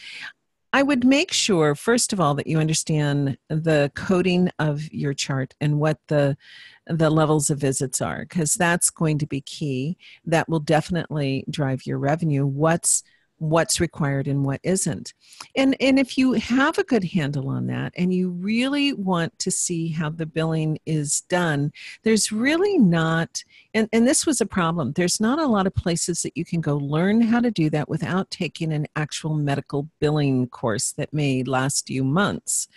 I 0.73 0.83
would 0.83 1.05
make 1.05 1.31
sure, 1.31 1.75
first 1.75 2.13
of 2.13 2.19
all, 2.19 2.35
that 2.35 2.47
you 2.47 2.59
understand 2.59 3.37
the 3.49 3.91
coding 3.95 4.49
of 4.59 4.91
your 4.93 5.13
chart 5.13 5.55
and 5.61 5.79
what 5.79 5.99
the 6.07 6.37
the 6.85 7.09
levels 7.09 7.49
of 7.49 7.59
visits 7.59 8.01
are, 8.01 8.19
because 8.19 8.53
that's 8.53 8.89
going 8.89 9.17
to 9.19 9.25
be 9.27 9.41
key. 9.41 9.97
That 10.25 10.47
will 10.49 10.59
definitely 10.59 11.45
drive 11.49 11.85
your 11.85 11.99
revenue. 11.99 12.45
What's 12.45 13.03
what's 13.39 13.79
required 13.79 14.27
and 14.27 14.43
what 14.45 14.59
isn't. 14.63 15.13
And 15.55 15.75
and 15.79 15.99
if 15.99 16.17
you 16.17 16.33
have 16.33 16.77
a 16.77 16.83
good 16.83 17.03
handle 17.03 17.49
on 17.49 17.67
that 17.67 17.93
and 17.95 18.13
you 18.13 18.29
really 18.29 18.93
want 18.93 19.37
to 19.39 19.51
see 19.51 19.89
how 19.89 20.09
the 20.09 20.25
billing 20.25 20.79
is 20.85 21.21
done 21.21 21.71
there's 22.03 22.31
really 22.31 22.77
not 22.77 23.43
and 23.73 23.87
and 23.93 24.07
this 24.07 24.25
was 24.25 24.41
a 24.41 24.45
problem 24.45 24.93
there's 24.93 25.19
not 25.19 25.39
a 25.39 25.45
lot 25.45 25.67
of 25.67 25.75
places 25.75 26.21
that 26.21 26.35
you 26.35 26.45
can 26.45 26.61
go 26.61 26.77
learn 26.77 27.21
how 27.21 27.39
to 27.39 27.51
do 27.51 27.69
that 27.69 27.89
without 27.89 28.29
taking 28.31 28.73
an 28.73 28.87
actual 28.95 29.35
medical 29.35 29.87
billing 29.99 30.47
course 30.47 30.93
that 30.93 31.13
may 31.13 31.43
last 31.43 31.89
you 31.89 32.03
months. 32.03 32.67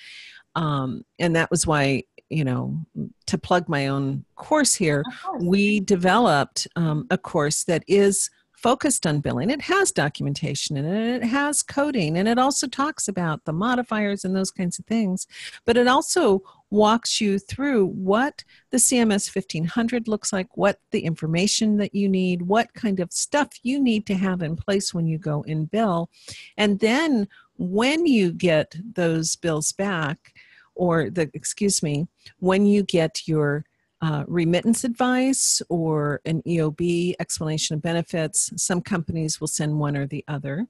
Um, 0.56 1.04
and 1.18 1.36
that 1.36 1.50
was 1.50 1.66
why 1.66 2.02
you 2.28 2.44
know 2.44 2.84
to 3.26 3.36
plug 3.36 3.68
my 3.68 3.88
own 3.88 4.24
course 4.36 4.74
here 4.74 5.02
we 5.40 5.80
developed 5.80 6.68
um, 6.76 7.06
a 7.10 7.18
course 7.18 7.64
that 7.64 7.82
is 7.88 8.30
focused 8.60 9.06
on 9.06 9.20
billing. 9.20 9.48
It 9.48 9.62
has 9.62 9.90
documentation 9.90 10.76
in 10.76 10.84
it, 10.84 11.22
it 11.22 11.26
has 11.26 11.62
coding, 11.62 12.18
and 12.18 12.28
it 12.28 12.38
also 12.38 12.66
talks 12.66 13.08
about 13.08 13.44
the 13.44 13.52
modifiers 13.52 14.24
and 14.24 14.36
those 14.36 14.50
kinds 14.50 14.78
of 14.78 14.84
things. 14.84 15.26
But 15.64 15.78
it 15.78 15.88
also 15.88 16.42
walks 16.68 17.20
you 17.20 17.38
through 17.38 17.86
what 17.86 18.44
the 18.70 18.76
CMS 18.76 19.34
1500 19.34 20.08
looks 20.08 20.32
like, 20.32 20.56
what 20.56 20.78
the 20.90 21.00
information 21.00 21.78
that 21.78 21.94
you 21.94 22.08
need, 22.08 22.42
what 22.42 22.74
kind 22.74 23.00
of 23.00 23.12
stuff 23.12 23.48
you 23.62 23.82
need 23.82 24.06
to 24.06 24.14
have 24.14 24.42
in 24.42 24.56
place 24.56 24.92
when 24.92 25.06
you 25.06 25.18
go 25.18 25.42
in 25.42 25.64
bill. 25.64 26.10
And 26.56 26.80
then 26.80 27.28
when 27.56 28.06
you 28.06 28.30
get 28.30 28.76
those 28.94 29.36
bills 29.36 29.72
back, 29.72 30.34
or 30.74 31.10
the, 31.10 31.30
excuse 31.34 31.82
me, 31.82 32.08
when 32.38 32.66
you 32.66 32.82
get 32.82 33.26
your 33.26 33.64
uh, 34.02 34.24
remittance 34.26 34.84
advice 34.84 35.60
or 35.68 36.20
an 36.24 36.42
EOB 36.42 37.14
explanation 37.20 37.74
of 37.74 37.82
benefits. 37.82 38.50
Some 38.56 38.80
companies 38.80 39.40
will 39.40 39.48
send 39.48 39.78
one 39.78 39.96
or 39.96 40.06
the 40.06 40.24
other. 40.26 40.66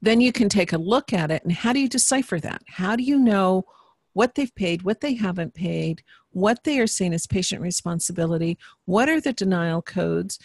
Then 0.00 0.20
you 0.20 0.32
can 0.32 0.48
take 0.48 0.72
a 0.72 0.78
look 0.78 1.12
at 1.12 1.30
it 1.30 1.42
and 1.42 1.52
how 1.52 1.72
do 1.72 1.80
you 1.80 1.88
decipher 1.88 2.38
that? 2.40 2.62
How 2.66 2.96
do 2.96 3.02
you 3.02 3.18
know 3.18 3.64
what 4.12 4.34
they've 4.34 4.54
paid, 4.54 4.82
what 4.82 5.00
they 5.00 5.14
haven't 5.14 5.54
paid, 5.54 6.02
what 6.30 6.64
they 6.64 6.78
are 6.78 6.86
saying 6.86 7.12
as 7.12 7.26
patient 7.26 7.60
responsibility, 7.60 8.58
what 8.84 9.08
are 9.08 9.20
the 9.20 9.32
denial 9.32 9.82
codes, 9.82 10.38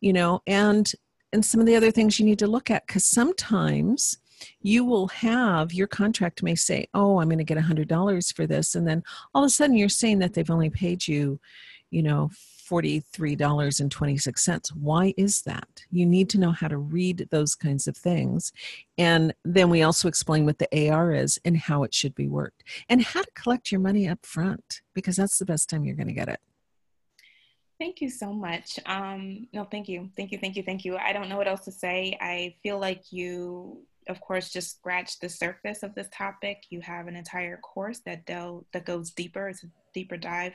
you 0.00 0.12
know, 0.12 0.42
and 0.46 0.92
and 1.32 1.44
some 1.44 1.58
of 1.58 1.66
the 1.66 1.74
other 1.74 1.90
things 1.90 2.20
you 2.20 2.24
need 2.24 2.38
to 2.38 2.46
look 2.46 2.70
at 2.70 2.86
because 2.86 3.04
sometimes 3.04 4.18
you 4.60 4.84
will 4.84 5.08
have 5.08 5.72
your 5.72 5.86
contract 5.86 6.42
may 6.42 6.54
say, 6.54 6.88
Oh, 6.94 7.20
I'm 7.20 7.28
going 7.28 7.38
to 7.38 7.44
get 7.44 7.58
$100 7.58 8.34
for 8.34 8.46
this. 8.46 8.74
And 8.74 8.86
then 8.86 9.02
all 9.34 9.42
of 9.42 9.48
a 9.48 9.50
sudden 9.50 9.76
you're 9.76 9.88
saying 9.88 10.18
that 10.20 10.34
they've 10.34 10.50
only 10.50 10.70
paid 10.70 11.06
you, 11.06 11.40
you 11.90 12.02
know, 12.02 12.30
$43.26. 12.64 14.72
Why 14.74 15.14
is 15.16 15.42
that? 15.42 15.84
You 15.90 16.06
need 16.06 16.30
to 16.30 16.38
know 16.38 16.52
how 16.52 16.68
to 16.68 16.78
read 16.78 17.28
those 17.30 17.54
kinds 17.54 17.86
of 17.86 17.96
things. 17.96 18.52
And 18.96 19.34
then 19.44 19.70
we 19.70 19.82
also 19.82 20.08
explain 20.08 20.46
what 20.46 20.58
the 20.58 20.90
AR 20.90 21.12
is 21.12 21.38
and 21.44 21.56
how 21.56 21.82
it 21.82 21.94
should 21.94 22.14
be 22.14 22.28
worked 22.28 22.64
and 22.88 23.02
how 23.02 23.22
to 23.22 23.30
collect 23.34 23.70
your 23.70 23.80
money 23.80 24.08
up 24.08 24.24
front 24.24 24.80
because 24.94 25.16
that's 25.16 25.38
the 25.38 25.44
best 25.44 25.68
time 25.68 25.84
you're 25.84 25.96
going 25.96 26.08
to 26.08 26.14
get 26.14 26.28
it. 26.28 26.40
Thank 27.80 28.00
you 28.00 28.08
so 28.08 28.32
much. 28.32 28.78
Um, 28.86 29.48
no, 29.52 29.64
thank 29.64 29.88
you. 29.88 30.08
Thank 30.16 30.30
you. 30.30 30.38
Thank 30.38 30.56
you. 30.56 30.62
Thank 30.62 30.84
you. 30.84 30.96
I 30.96 31.12
don't 31.12 31.28
know 31.28 31.36
what 31.36 31.48
else 31.48 31.64
to 31.64 31.72
say. 31.72 32.16
I 32.20 32.54
feel 32.62 32.78
like 32.78 33.02
you 33.10 33.84
of 34.08 34.20
course, 34.20 34.52
just 34.52 34.78
scratch 34.78 35.18
the 35.18 35.28
surface 35.28 35.82
of 35.82 35.94
this 35.94 36.08
topic. 36.12 36.64
You 36.70 36.80
have 36.80 37.06
an 37.06 37.16
entire 37.16 37.56
course 37.58 38.00
that 38.06 38.26
del- 38.26 38.66
that 38.72 38.84
goes 38.84 39.10
deeper. 39.10 39.48
It's 39.48 39.64
a 39.64 39.68
deeper 39.92 40.16
dive. 40.16 40.54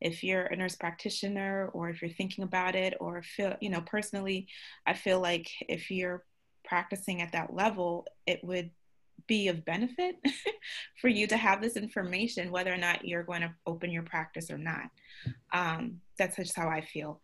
If 0.00 0.22
you're 0.22 0.44
a 0.44 0.56
nurse 0.56 0.76
practitioner, 0.76 1.70
or 1.72 1.88
if 1.90 2.02
you're 2.02 2.10
thinking 2.10 2.44
about 2.44 2.74
it, 2.74 2.94
or 3.00 3.22
feel, 3.22 3.56
you 3.60 3.70
know, 3.70 3.80
personally, 3.80 4.48
I 4.86 4.94
feel 4.94 5.20
like 5.20 5.48
if 5.68 5.90
you're 5.90 6.24
practicing 6.64 7.22
at 7.22 7.32
that 7.32 7.54
level, 7.54 8.06
it 8.26 8.42
would 8.42 8.70
be 9.26 9.48
of 9.48 9.64
benefit 9.64 10.16
for 11.00 11.08
you 11.08 11.26
to 11.28 11.36
have 11.36 11.62
this 11.62 11.76
information, 11.76 12.50
whether 12.50 12.72
or 12.72 12.78
not 12.78 13.06
you're 13.06 13.22
going 13.22 13.42
to 13.42 13.54
open 13.66 13.90
your 13.90 14.02
practice 14.02 14.50
or 14.50 14.58
not. 14.58 14.90
Um, 15.52 16.00
that's 16.18 16.36
just 16.36 16.56
how 16.56 16.68
I 16.68 16.80
feel. 16.80 17.20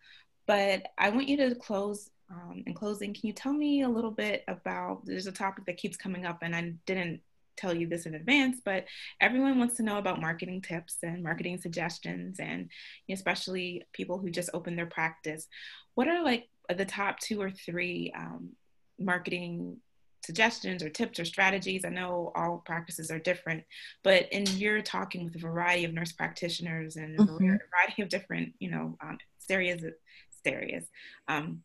But 0.46 0.86
I 0.96 1.10
want 1.10 1.28
you 1.28 1.36
to 1.38 1.54
close 1.54 2.10
um, 2.30 2.62
in 2.66 2.74
closing, 2.74 3.14
can 3.14 3.26
you 3.26 3.32
tell 3.32 3.52
me 3.52 3.82
a 3.82 3.88
little 3.88 4.10
bit 4.10 4.44
about 4.48 5.04
there's 5.04 5.26
a 5.26 5.32
topic 5.32 5.64
that 5.66 5.78
keeps 5.78 5.96
coming 5.96 6.26
up, 6.26 6.38
and 6.42 6.54
I 6.54 6.74
didn't 6.86 7.20
tell 7.56 7.74
you 7.74 7.86
this 7.86 8.06
in 8.06 8.14
advance, 8.14 8.60
but 8.64 8.84
everyone 9.20 9.58
wants 9.58 9.76
to 9.76 9.82
know 9.82 9.98
about 9.98 10.20
marketing 10.20 10.62
tips 10.62 10.98
and 11.02 11.22
marketing 11.22 11.58
suggestions, 11.60 12.38
and 12.38 12.70
especially 13.10 13.84
people 13.92 14.18
who 14.18 14.30
just 14.30 14.50
open 14.54 14.76
their 14.76 14.86
practice. 14.86 15.48
What 15.94 16.08
are 16.08 16.22
like 16.22 16.48
the 16.74 16.84
top 16.84 17.18
two 17.18 17.40
or 17.40 17.50
three 17.50 18.12
um, 18.16 18.50
marketing 18.98 19.78
suggestions 20.24 20.82
or 20.82 20.90
tips 20.90 21.18
or 21.18 21.24
strategies? 21.24 21.84
I 21.84 21.88
know 21.88 22.30
all 22.34 22.62
practices 22.64 23.10
are 23.10 23.18
different, 23.18 23.64
but 24.04 24.30
in 24.32 24.46
you're 24.46 24.82
talking 24.82 25.24
with 25.24 25.34
a 25.34 25.38
variety 25.38 25.84
of 25.84 25.94
nurse 25.94 26.12
practitioners 26.12 26.96
and 26.96 27.18
mm-hmm. 27.18 27.32
a 27.32 27.58
variety 27.70 28.02
of 28.02 28.08
different, 28.08 28.52
you 28.58 28.70
know, 28.70 28.96
um, 29.00 29.18
areas, 29.50 29.82
areas. 30.44 30.84
Um, 31.26 31.62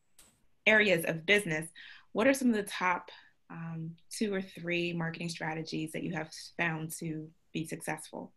areas 0.66 1.06
of 1.06 1.26
business, 1.26 1.70
what 2.12 2.28
are 2.28 2.34
some 2.34 2.50
of 2.50 2.56
the 2.56 2.64
top 2.64 3.10
um, 3.50 3.92
two 4.10 4.34
or 4.34 4.42
three 4.42 4.94
marketing 4.94 5.30
strategies 5.30 5.92
that 5.92 6.04
you 6.04 6.14
have 6.14 6.30
found 6.58 6.92
to 7.00 7.30
be 7.54 7.66
successful? 7.68 8.34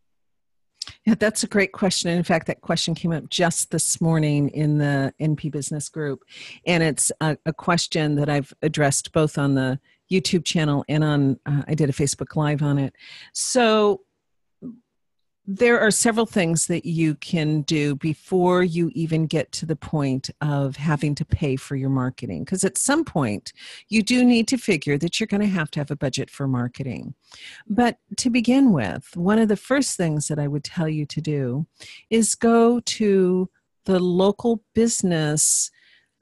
Yeah, 1.04 1.14
that's 1.18 1.42
a 1.42 1.48
great 1.48 1.72
question. 1.72 2.10
In 2.10 2.22
fact, 2.22 2.46
that 2.46 2.60
question 2.60 2.94
came 2.94 3.12
up 3.12 3.28
just 3.28 3.70
this 3.70 4.00
morning 4.00 4.48
in 4.50 4.78
the 4.78 5.12
NP 5.20 5.50
Business 5.52 5.88
Group. 5.88 6.22
And 6.66 6.82
it's 6.82 7.12
a, 7.20 7.36
a 7.46 7.52
question 7.52 8.16
that 8.16 8.28
I've 8.28 8.52
addressed 8.62 9.12
both 9.12 9.38
on 9.38 9.54
the 9.54 9.80
YouTube 10.10 10.44
channel 10.44 10.84
and 10.88 11.02
on, 11.02 11.40
uh, 11.46 11.62
I 11.66 11.74
did 11.74 11.90
a 11.90 11.92
Facebook 11.92 12.36
Live 12.36 12.62
on 12.62 12.78
it. 12.78 12.94
So, 13.32 14.02
there 15.46 15.78
are 15.78 15.92
several 15.92 16.26
things 16.26 16.66
that 16.66 16.84
you 16.84 17.14
can 17.14 17.62
do 17.62 17.94
before 17.94 18.64
you 18.64 18.90
even 18.94 19.26
get 19.26 19.52
to 19.52 19.66
the 19.66 19.76
point 19.76 20.28
of 20.40 20.76
having 20.76 21.14
to 21.14 21.24
pay 21.24 21.54
for 21.54 21.76
your 21.76 21.88
marketing. 21.88 22.44
Because 22.44 22.64
at 22.64 22.76
some 22.76 23.04
point, 23.04 23.52
you 23.88 24.02
do 24.02 24.24
need 24.24 24.48
to 24.48 24.58
figure 24.58 24.98
that 24.98 25.20
you're 25.20 25.28
going 25.28 25.42
to 25.42 25.46
have 25.46 25.70
to 25.72 25.80
have 25.80 25.90
a 25.90 25.96
budget 25.96 26.30
for 26.30 26.48
marketing. 26.48 27.14
But 27.68 27.98
to 28.16 28.28
begin 28.30 28.72
with, 28.72 29.16
one 29.16 29.38
of 29.38 29.48
the 29.48 29.56
first 29.56 29.96
things 29.96 30.26
that 30.28 30.40
I 30.40 30.48
would 30.48 30.64
tell 30.64 30.88
you 30.88 31.06
to 31.06 31.20
do 31.20 31.66
is 32.10 32.34
go 32.34 32.80
to 32.80 33.48
the 33.84 34.00
local 34.00 34.64
business 34.74 35.70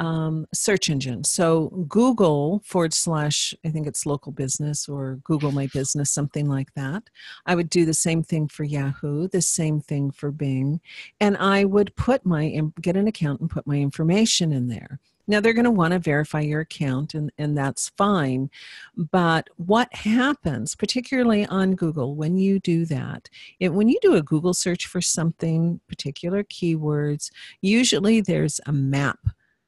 um, 0.05 0.47
search 0.53 0.90
engine. 0.90 1.25
So 1.25 1.69
Google 1.88 2.61
forward 2.64 2.93
slash, 2.93 3.55
I 3.64 3.71
think 3.71 3.87
it's 3.87 4.05
local 4.05 4.33
business 4.33 4.88
or 4.88 5.19
Google 5.25 5.51
My 5.51 5.67
Business, 5.69 6.11
something 6.11 6.49
like 6.49 6.75
that. 6.75 7.05
I 7.47 7.55
would 7.55 7.71
do 7.71 7.87
the 7.87 7.95
same 7.95 8.23
thing 8.23 8.49
for 8.49 8.64
Yahoo, 8.64 9.29
the 9.29 9.40
same 9.40 9.81
thing 9.81 10.11
for 10.11 10.31
Bing, 10.31 10.81
and 11.21 11.37
I 11.38 11.64
would 11.64 11.97
put 11.97 12.27
my 12.27 12.61
get 12.81 12.97
an 12.97 13.09
account 13.09 13.40
and 13.40 13.49
put 13.49 13.67
my 13.67 13.77
information 13.77 14.53
in 14.53 14.69
there. 14.69 15.01
Now 15.27 15.40
they're 15.40 15.55
going 15.55 15.64
to 15.64 15.71
want 15.71 15.93
to 15.95 15.99
verify 15.99 16.40
your 16.40 16.61
account, 16.61 17.14
and, 17.14 17.33
and 17.38 17.57
that's 17.57 17.88
fine. 17.97 18.51
But 18.95 19.49
what 19.57 19.93
happens, 19.95 20.75
particularly 20.75 21.47
on 21.47 21.77
Google, 21.77 22.14
when 22.14 22.37
you 22.37 22.61
do 22.61 22.85
that, 22.87 23.31
it, 23.59 23.71
when 23.73 23.88
you 23.88 23.99
do 24.03 24.17
a 24.17 24.23
Google 24.23 24.53
search 24.53 24.87
for 24.87 25.01
something, 25.01 25.81
particular 25.88 26.45
keywords, 26.45 27.31
usually 27.62 28.21
there's 28.21 28.61
a 28.67 28.73
map 28.73 29.19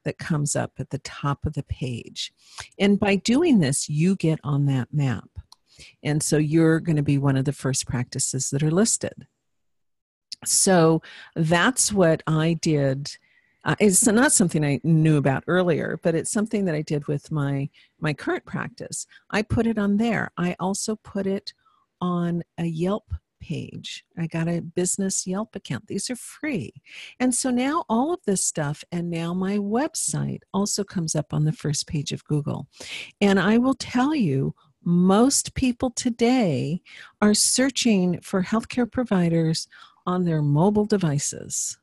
that 0.06 0.16
comes 0.16 0.56
up 0.56 0.72
at 0.78 0.88
the 0.88 1.00
top 1.00 1.44
of 1.44 1.52
the 1.52 1.64
page. 1.64 2.32
And 2.78 2.98
by 2.98 3.16
doing 3.16 3.60
this, 3.60 3.90
you 3.90 4.16
get 4.16 4.40
on 4.42 4.64
that 4.66 4.88
map. 4.90 5.28
And 6.02 6.22
so 6.22 6.38
you're 6.38 6.80
going 6.80 6.96
to 6.96 7.02
be 7.12 7.18
one 7.18 7.36
of 7.36 7.44
the 7.44 7.52
first 7.52 7.86
practices 7.86 8.48
that 8.50 8.62
are 8.62 8.70
listed. 8.70 9.26
So 10.46 11.02
that's 11.34 11.92
what 11.92 12.22
I 12.26 12.54
did 12.54 13.18
Uh, 13.66 13.74
it's 13.80 14.06
not 14.06 14.30
something 14.30 14.64
I 14.64 14.78
knew 14.84 15.16
about 15.16 15.42
earlier, 15.48 15.98
but 16.04 16.14
it's 16.14 16.30
something 16.30 16.66
that 16.66 16.76
I 16.76 16.82
did 16.82 17.08
with 17.08 17.32
my 17.32 17.68
my 17.98 18.14
current 18.14 18.44
practice. 18.46 19.06
I 19.38 19.42
put 19.42 19.66
it 19.66 19.76
on 19.76 19.96
there. 19.96 20.30
I 20.38 20.54
also 20.60 20.94
put 21.14 21.26
it 21.26 21.52
on 22.00 22.44
a 22.58 22.64
Yelp 22.64 23.08
page. 23.40 24.04
I 24.18 24.26
got 24.26 24.48
a 24.48 24.60
business 24.60 25.26
Yelp 25.26 25.54
account. 25.56 25.86
These 25.86 26.10
are 26.10 26.16
free. 26.16 26.72
And 27.20 27.34
so 27.34 27.50
now 27.50 27.84
all 27.88 28.12
of 28.12 28.20
this 28.26 28.44
stuff 28.44 28.84
and 28.92 29.10
now 29.10 29.34
my 29.34 29.58
website 29.58 30.40
also 30.52 30.84
comes 30.84 31.14
up 31.14 31.32
on 31.32 31.44
the 31.44 31.52
first 31.52 31.86
page 31.86 32.12
of 32.12 32.24
Google. 32.24 32.66
And 33.20 33.38
I 33.38 33.58
will 33.58 33.74
tell 33.74 34.14
you 34.14 34.54
most 34.84 35.54
people 35.54 35.90
today 35.90 36.80
are 37.20 37.34
searching 37.34 38.20
for 38.20 38.42
healthcare 38.42 38.90
providers 38.90 39.66
on 40.06 40.24
their 40.24 40.42
mobile 40.42 40.84
devices. 40.84 41.78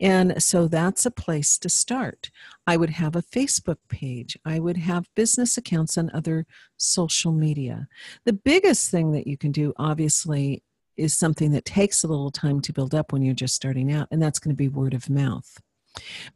And 0.00 0.42
so 0.42 0.68
that's 0.68 1.06
a 1.06 1.10
place 1.10 1.58
to 1.58 1.68
start. 1.68 2.30
I 2.66 2.76
would 2.76 2.90
have 2.90 3.16
a 3.16 3.22
Facebook 3.22 3.78
page. 3.88 4.36
I 4.44 4.58
would 4.58 4.76
have 4.76 5.14
business 5.14 5.56
accounts 5.56 5.96
on 5.96 6.10
other 6.12 6.46
social 6.76 7.32
media. 7.32 7.88
The 8.24 8.32
biggest 8.32 8.90
thing 8.90 9.12
that 9.12 9.26
you 9.26 9.36
can 9.36 9.52
do, 9.52 9.72
obviously, 9.76 10.62
is 10.96 11.14
something 11.16 11.52
that 11.52 11.64
takes 11.64 12.02
a 12.02 12.08
little 12.08 12.30
time 12.30 12.60
to 12.60 12.72
build 12.72 12.94
up 12.94 13.12
when 13.12 13.22
you're 13.22 13.34
just 13.34 13.54
starting 13.54 13.92
out, 13.92 14.08
and 14.10 14.22
that's 14.22 14.38
going 14.38 14.52
to 14.54 14.56
be 14.56 14.68
word 14.68 14.94
of 14.94 15.08
mouth. 15.08 15.60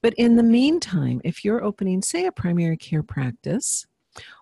But 0.03 0.15
in 0.15 0.37
the 0.37 0.43
meantime, 0.43 1.21
if 1.25 1.45
you're 1.45 1.63
opening, 1.63 2.03
say, 2.03 2.27
a 2.27 2.33
primary 2.33 2.77
care 2.77 3.03
practice, 3.03 3.87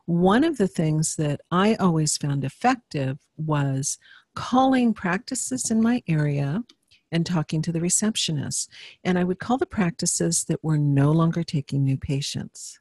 one 0.06 0.44
of 0.44 0.58
the 0.58 0.68
things 0.68 1.16
that 1.16 1.40
I 1.50 1.74
always 1.76 2.16
found 2.16 2.44
effective 2.44 3.18
was 3.36 3.98
calling 4.34 4.94
practices 4.94 5.70
in 5.70 5.82
my 5.82 6.02
area 6.08 6.62
and 7.12 7.24
talking 7.24 7.62
to 7.62 7.70
the 7.70 7.80
receptionist. 7.80 8.70
And 9.04 9.18
I 9.18 9.24
would 9.24 9.38
call 9.38 9.58
the 9.58 9.66
practices 9.66 10.44
that 10.44 10.64
were 10.64 10.78
no 10.78 11.12
longer 11.12 11.44
taking 11.44 11.84
new 11.84 11.96
patients. 11.98 12.80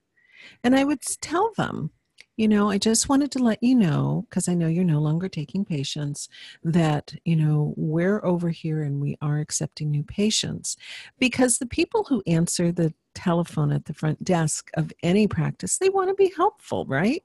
And 0.63 0.75
I 0.75 0.83
would 0.83 1.01
tell 1.01 1.51
them, 1.55 1.91
you 2.37 2.47
know, 2.47 2.71
I 2.71 2.79
just 2.79 3.09
wanted 3.09 3.29
to 3.33 3.43
let 3.43 3.61
you 3.61 3.75
know, 3.75 4.25
because 4.29 4.47
I 4.47 4.55
know 4.55 4.67
you're 4.67 4.83
no 4.83 5.01
longer 5.01 5.29
taking 5.29 5.63
patients, 5.65 6.29
that, 6.63 7.13
you 7.25 7.35
know, 7.35 7.75
we're 7.77 8.25
over 8.25 8.49
here 8.49 8.81
and 8.81 8.99
we 8.99 9.17
are 9.21 9.37
accepting 9.37 9.91
new 9.91 10.03
patients. 10.03 10.77
Because 11.19 11.59
the 11.59 11.67
people 11.67 12.05
who 12.05 12.23
answer 12.25 12.71
the 12.71 12.93
telephone 13.13 13.71
at 13.71 13.85
the 13.85 13.93
front 13.93 14.23
desk 14.23 14.71
of 14.75 14.91
any 15.03 15.27
practice, 15.27 15.77
they 15.77 15.89
want 15.89 16.09
to 16.09 16.15
be 16.15 16.33
helpful, 16.35 16.85
right? 16.85 17.23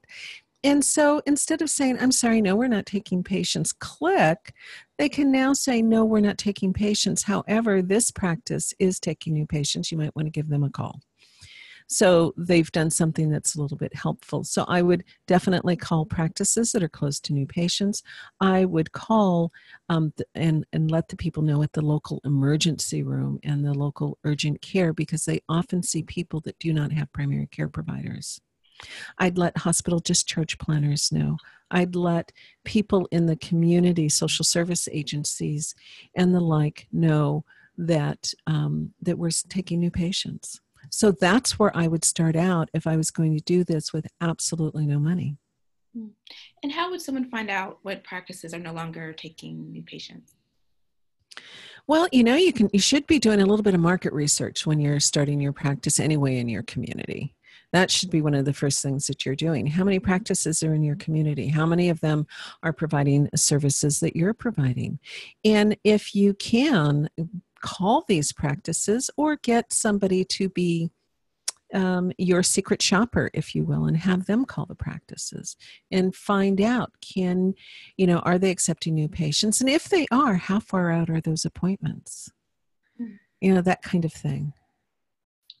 And 0.63 0.83
so 0.83 1.21
instead 1.25 1.61
of 1.61 1.69
saying, 1.69 1.97
I'm 1.99 2.11
sorry, 2.11 2.41
no, 2.41 2.55
we're 2.55 2.67
not 2.67 2.85
taking 2.85 3.23
patients, 3.23 3.71
click, 3.71 4.53
they 4.97 5.09
can 5.09 5.31
now 5.31 5.53
say, 5.53 5.81
no, 5.81 6.03
we're 6.03 6.19
not 6.19 6.37
taking 6.37 6.73
patients. 6.73 7.23
However, 7.23 7.81
this 7.81 8.11
practice 8.11 8.73
is 8.79 8.99
taking 8.99 9.33
new 9.33 9.45
patients. 9.45 9.91
You 9.91 9.97
might 9.97 10.15
want 10.15 10.25
to 10.25 10.31
give 10.31 10.49
them 10.49 10.63
a 10.63 10.69
call. 10.69 10.99
So 11.89 12.33
they've 12.35 12.71
done 12.71 12.89
something 12.89 13.29
that's 13.29 13.55
a 13.55 13.61
little 13.61 13.77
bit 13.77 13.95
helpful. 13.95 14.43
So 14.43 14.65
I 14.67 14.81
would 14.81 15.05
definitely 15.25 15.77
call 15.77 16.05
practices 16.05 16.73
that 16.73 16.83
are 16.83 16.89
close 16.89 17.19
to 17.21 17.33
new 17.33 17.45
patients. 17.45 18.03
I 18.41 18.65
would 18.65 18.91
call 18.91 19.53
um, 19.87 20.13
and, 20.35 20.65
and 20.73 20.91
let 20.91 21.07
the 21.07 21.15
people 21.15 21.43
know 21.43 21.63
at 21.63 21.71
the 21.71 21.81
local 21.81 22.19
emergency 22.25 23.03
room 23.03 23.39
and 23.43 23.63
the 23.63 23.73
local 23.73 24.17
urgent 24.25 24.61
care 24.61 24.91
because 24.91 25.23
they 25.23 25.39
often 25.47 25.81
see 25.81 26.03
people 26.03 26.41
that 26.41 26.59
do 26.59 26.73
not 26.73 26.91
have 26.91 27.13
primary 27.13 27.47
care 27.47 27.69
providers. 27.69 28.41
I'd 29.17 29.37
let 29.37 29.57
hospital 29.57 29.99
discharge 29.99 30.57
planners 30.57 31.11
know. 31.11 31.37
I'd 31.71 31.95
let 31.95 32.31
people 32.63 33.07
in 33.11 33.25
the 33.25 33.35
community, 33.35 34.09
social 34.09 34.45
service 34.45 34.87
agencies, 34.91 35.75
and 36.15 36.33
the 36.33 36.39
like 36.39 36.87
know 36.91 37.43
that 37.77 38.33
um, 38.47 38.93
that 39.01 39.17
we're 39.17 39.31
taking 39.49 39.79
new 39.79 39.91
patients. 39.91 40.61
So 40.89 41.11
that's 41.11 41.59
where 41.59 41.75
I 41.75 41.87
would 41.87 42.05
start 42.05 42.35
out 42.35 42.69
if 42.73 42.87
I 42.87 42.95
was 42.95 43.11
going 43.11 43.35
to 43.35 43.43
do 43.43 43.63
this 43.63 43.91
with 43.91 44.07
absolutely 44.21 44.85
no 44.87 44.99
money. 44.99 45.37
Hmm. 45.93 46.07
And 46.63 46.71
how 46.71 46.89
would 46.91 47.01
someone 47.01 47.29
find 47.29 47.49
out 47.49 47.79
what 47.81 48.03
practices 48.03 48.53
are 48.53 48.59
no 48.59 48.73
longer 48.73 49.13
taking 49.13 49.71
new 49.71 49.83
patients? 49.83 50.35
Well, 51.87 52.07
you 52.11 52.23
know, 52.23 52.35
you 52.35 52.51
can 52.51 52.69
you 52.73 52.79
should 52.79 53.07
be 53.07 53.19
doing 53.19 53.41
a 53.41 53.45
little 53.45 53.63
bit 53.63 53.73
of 53.73 53.79
market 53.79 54.11
research 54.13 54.65
when 54.65 54.79
you're 54.79 54.99
starting 54.99 55.39
your 55.39 55.53
practice 55.53 55.99
anyway 55.99 56.37
in 56.37 56.49
your 56.49 56.63
community. 56.63 57.33
That 57.73 57.91
should 57.91 58.09
be 58.09 58.21
one 58.21 58.33
of 58.33 58.45
the 58.45 58.53
first 58.53 58.81
things 58.81 59.07
that 59.07 59.25
you're 59.25 59.35
doing. 59.35 59.67
How 59.67 59.83
many 59.83 59.99
practices 59.99 60.63
are 60.63 60.73
in 60.73 60.83
your 60.83 60.95
community? 60.95 61.49
How 61.49 61.65
many 61.65 61.89
of 61.89 61.99
them 61.99 62.25
are 62.63 62.73
providing 62.73 63.29
services 63.35 63.99
that 63.99 64.15
you're 64.15 64.33
providing? 64.33 64.99
And 65.43 65.77
if 65.83 66.15
you 66.15 66.33
can, 66.33 67.09
call 67.61 68.05
these 68.07 68.31
practices 68.31 69.09
or 69.17 69.35
get 69.37 69.73
somebody 69.73 70.23
to 70.23 70.49
be 70.49 70.89
um, 71.73 72.11
your 72.17 72.43
secret 72.43 72.81
shopper, 72.81 73.29
if 73.33 73.53
you 73.53 73.63
will, 73.63 73.85
and 73.85 73.97
have 73.97 74.25
them 74.25 74.45
call 74.45 74.65
the 74.65 74.75
practices 74.75 75.57
and 75.91 76.15
find 76.15 76.61
out 76.61 76.93
can, 77.01 77.53
you 77.97 78.07
know, 78.07 78.19
are 78.19 78.37
they 78.37 78.51
accepting 78.51 78.95
new 78.95 79.09
patients? 79.09 79.59
And 79.59 79.69
if 79.69 79.89
they 79.89 80.07
are, 80.11 80.35
how 80.35 80.59
far 80.59 80.91
out 80.91 81.09
are 81.09 81.19
those 81.19 81.43
appointments? 81.43 82.31
Hmm. 82.97 83.15
You 83.41 83.53
know, 83.53 83.61
that 83.61 83.81
kind 83.81 84.05
of 84.05 84.13
thing. 84.13 84.53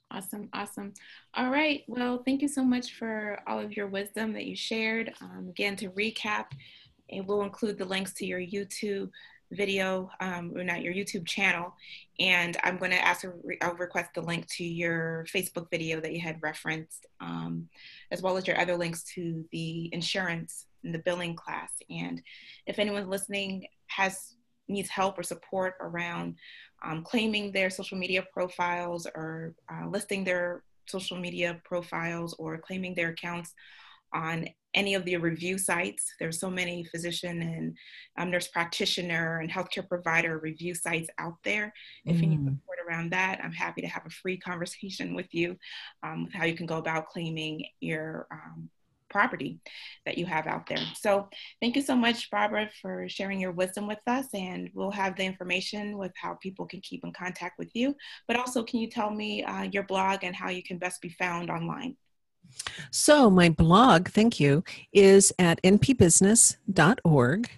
Awesome, 0.09 0.49
awesome. 0.53 0.93
All 1.33 1.49
right. 1.49 1.83
Well, 1.87 2.23
thank 2.23 2.41
you 2.41 2.47
so 2.47 2.63
much 2.63 2.93
for 2.93 3.39
all 3.45 3.59
of 3.59 3.75
your 3.75 3.87
wisdom 3.87 4.31
that 4.33 4.45
you 4.45 4.55
shared. 4.55 5.13
Um, 5.21 5.47
again, 5.49 5.75
to 5.77 5.89
recap, 5.89 6.45
it 7.09 7.25
will 7.25 7.43
include 7.43 7.77
the 7.77 7.85
links 7.85 8.13
to 8.13 8.25
your 8.25 8.39
YouTube 8.39 9.09
video, 9.51 10.09
um, 10.19 10.53
or 10.55 10.63
not 10.63 10.81
your 10.81 10.93
YouTube 10.93 11.25
channel. 11.25 11.73
And 12.19 12.55
I'm 12.63 12.77
going 12.77 12.91
to 12.91 13.05
ask, 13.05 13.25
re- 13.43 13.57
I'll 13.61 13.75
request 13.75 14.11
the 14.15 14.21
link 14.21 14.47
to 14.55 14.63
your 14.63 15.25
Facebook 15.33 15.69
video 15.69 15.99
that 15.99 16.13
you 16.13 16.21
had 16.21 16.41
referenced, 16.41 17.05
um, 17.19 17.67
as 18.11 18.21
well 18.21 18.37
as 18.37 18.47
your 18.47 18.59
other 18.59 18.77
links 18.77 19.03
to 19.15 19.45
the 19.51 19.89
insurance 19.93 20.67
and 20.83 20.93
the 20.93 20.99
billing 20.99 21.35
class. 21.35 21.71
And 21.89 22.21
if 22.65 22.79
anyone 22.79 23.09
listening 23.09 23.67
has 23.87 24.35
needs 24.69 24.89
help 24.89 25.17
or 25.17 25.23
support 25.23 25.75
around 25.79 26.35
um, 26.83 27.03
claiming 27.03 27.51
their 27.51 27.69
social 27.69 27.97
media 27.97 28.23
profiles 28.33 29.07
or 29.15 29.53
uh, 29.71 29.87
listing 29.87 30.23
their 30.23 30.63
social 30.87 31.17
media 31.17 31.59
profiles 31.65 32.33
or 32.39 32.57
claiming 32.57 32.95
their 32.95 33.09
accounts 33.09 33.53
on 34.13 34.47
any 34.73 34.93
of 34.93 35.03
the 35.05 35.17
review 35.17 35.57
sites. 35.57 36.13
There's 36.19 36.39
so 36.39 36.49
many 36.49 36.83
physician 36.83 37.41
and 37.41 37.77
um, 38.17 38.31
nurse 38.31 38.47
practitioner 38.47 39.39
and 39.39 39.51
healthcare 39.51 39.87
provider 39.87 40.37
review 40.37 40.75
sites 40.75 41.09
out 41.17 41.35
there. 41.43 41.73
If 42.05 42.21
you 42.21 42.27
need 42.27 42.39
mm. 42.39 42.45
support 42.45 42.77
around 42.87 43.11
that, 43.11 43.41
I'm 43.43 43.51
happy 43.51 43.81
to 43.81 43.87
have 43.87 44.05
a 44.05 44.09
free 44.09 44.37
conversation 44.37 45.15
with 45.15 45.33
you 45.33 45.57
um, 46.03 46.25
with 46.25 46.33
how 46.33 46.45
you 46.45 46.55
can 46.55 46.67
go 46.67 46.77
about 46.77 47.07
claiming 47.07 47.65
your 47.79 48.27
um, 48.31 48.69
property 49.09 49.59
that 50.05 50.17
you 50.17 50.25
have 50.25 50.47
out 50.47 50.67
there. 50.67 50.83
So 50.95 51.29
thank 51.61 51.75
you 51.75 51.81
so 51.81 51.95
much, 51.95 52.29
Barbara, 52.29 52.69
for 52.81 53.07
sharing 53.09 53.39
your 53.39 53.51
wisdom 53.51 53.87
with 53.87 53.99
us. 54.07 54.27
And 54.33 54.69
we'll 54.73 54.91
have 54.91 55.15
the 55.15 55.23
information 55.23 55.97
with 55.97 56.11
how 56.15 56.35
people 56.35 56.65
can 56.65 56.81
keep 56.81 57.03
in 57.03 57.13
contact 57.13 57.57
with 57.57 57.69
you. 57.73 57.95
But 58.27 58.37
also, 58.37 58.63
can 58.63 58.79
you 58.79 58.89
tell 58.89 59.11
me 59.11 59.43
uh, 59.43 59.63
your 59.63 59.83
blog 59.83 60.23
and 60.23 60.35
how 60.35 60.49
you 60.49 60.63
can 60.63 60.77
best 60.77 61.01
be 61.01 61.09
found 61.09 61.49
online? 61.49 61.95
So, 62.91 63.29
my 63.29 63.49
blog, 63.49 64.09
thank 64.09 64.39
you, 64.39 64.63
is 64.93 65.33
at 65.39 65.61
npbusiness.org. 65.63 67.49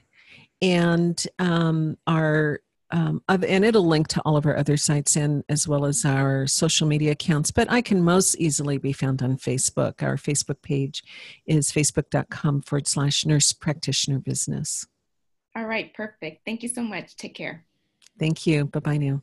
And 0.62 1.23
um, 1.38 1.97
our 2.05 2.59
um, 2.91 3.21
and 3.28 3.63
it'll 3.63 3.88
link 3.88 4.08
to 4.08 4.21
all 4.21 4.38
of 4.38 4.45
our 4.45 4.58
other 4.58 4.78
sites 4.78 5.15
and 5.15 5.43
as 5.49 5.67
well 5.67 5.86
as 5.86 6.06
our 6.06 6.47
social 6.47 6.88
media 6.88 7.12
accounts 7.12 7.52
but 7.52 7.69
i 7.71 7.82
can 7.82 8.02
most 8.02 8.36
easily 8.36 8.78
be 8.78 8.93
found 8.93 9.21
on 9.21 9.38
facebook. 9.38 10.02
Our 10.04 10.15
facebook 10.15 10.62
page 10.62 11.04
is 11.45 11.71
facebook.com 11.71 12.62
forward 12.62 12.88
slash 12.88 13.25
nurse 13.25 13.54
practitioner 13.54 14.19
business. 14.19 14.86
All 15.56 15.65
right 15.65 15.93
perfect. 15.93 16.45
Thank 16.45 16.63
you 16.63 16.69
so 16.69 16.82
much. 16.82 17.15
Take 17.15 17.36
care. 17.36 17.65
Thank 18.19 18.45
you. 18.45 18.65
Bye 18.65 18.80
bye 18.80 18.97
now 18.97 19.21